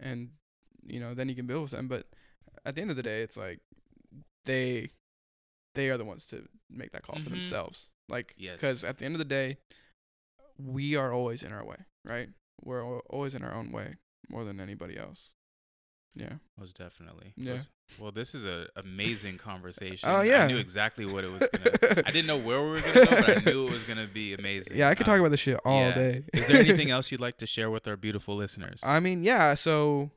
[0.00, 0.30] and
[0.86, 2.06] you know then you can build with them but
[2.64, 3.58] at the end of the day it's like
[4.44, 4.88] they
[5.74, 7.30] they are the ones to make that call for Mhm.
[7.30, 8.54] themselves like Yes.
[8.56, 9.58] because at the end of the day
[10.58, 12.28] we are always in our way right
[12.62, 13.94] we're al- always in our own way
[14.28, 15.30] more than anybody else
[16.14, 17.32] yeah Most definitely.
[17.36, 17.54] Yeah.
[17.54, 20.10] Was- well, this is an amazing conversation.
[20.10, 20.44] Oh, yeah.
[20.44, 22.02] I knew exactly what it was gonna.
[22.06, 24.34] I didn't know where we were gonna go, but I knew it was gonna be
[24.34, 24.76] amazing.
[24.76, 25.94] yeah i could talk Um, about this shit all yeah.
[25.94, 28.80] day Is there anything else you'd like to share with our beautiful listeners?
[28.82, 30.10] i mean yeah so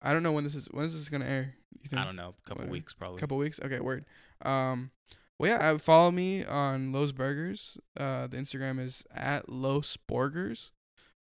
[0.00, 1.54] i don't know when this is when is this gonna air
[1.96, 2.34] I don't know.
[2.44, 2.72] A couple Whatever.
[2.72, 3.20] weeks probably.
[3.20, 3.60] couple weeks.
[3.64, 4.04] Okay, word.
[4.42, 4.90] Um,
[5.38, 7.78] well, yeah, uh, follow me on Los Borgers.
[7.96, 10.70] Uh, the Instagram is at Los Borgers.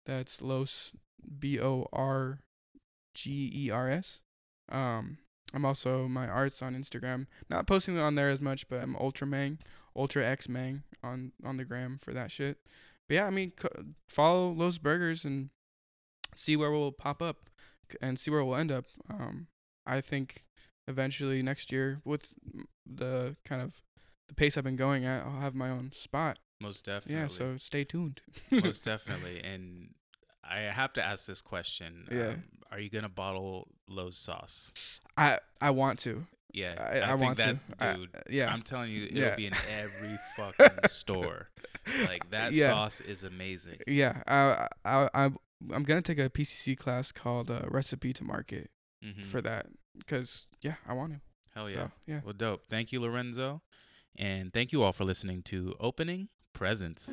[0.06, 0.92] That's Los
[1.40, 2.40] B O R
[3.16, 4.22] G E R S.
[4.70, 5.18] Um,
[5.54, 7.28] I'm also my arts on Instagram.
[7.50, 9.60] Not posting on there as much, but I'm Ultra Mang,
[9.96, 12.58] Ultra X Mang on on the gram for that shit.
[13.08, 13.70] But yeah, I mean, co-
[14.10, 15.50] follow Los Borgers and
[16.36, 17.50] see where we'll pop up
[18.02, 18.86] and see where we'll end up.
[19.10, 19.48] Um,
[19.86, 20.46] I think
[20.88, 22.34] eventually next year with
[22.86, 23.82] the kind of
[24.28, 26.40] the pace I've been going at, I'll have my own spot.
[26.60, 27.16] Most definitely.
[27.22, 28.22] Yeah, so stay tuned.
[28.52, 29.42] Most definitely.
[29.44, 29.90] And
[30.50, 32.08] I have to ask this question.
[32.12, 32.28] Yeah.
[32.30, 34.72] Um, are you gonna bottle Lowe's sauce?
[35.18, 36.26] I I want to.
[36.54, 36.76] Yeah.
[36.80, 37.86] I, I, think want that, to.
[37.86, 38.52] I- Dude, yeah.
[38.54, 39.36] I'm telling you, it'll Yeah.
[39.36, 41.50] be in every fucking store.
[42.06, 42.70] Like that Yeah.
[42.70, 43.80] sauce is amazing.
[43.88, 44.22] yeah.
[44.28, 45.30] I I I
[45.74, 48.70] I'm gonna take a PCC class called uh, Recipe to Market
[49.04, 49.68] hmm for that
[49.98, 51.20] because yeah, I want to.
[51.54, 51.76] Hell yeah.
[51.76, 52.20] So, yeah.
[52.24, 52.66] Well, dope.
[52.70, 53.62] Thank you, Lorenzo.
[54.18, 57.10] And thank you all for listening to Opening Presents.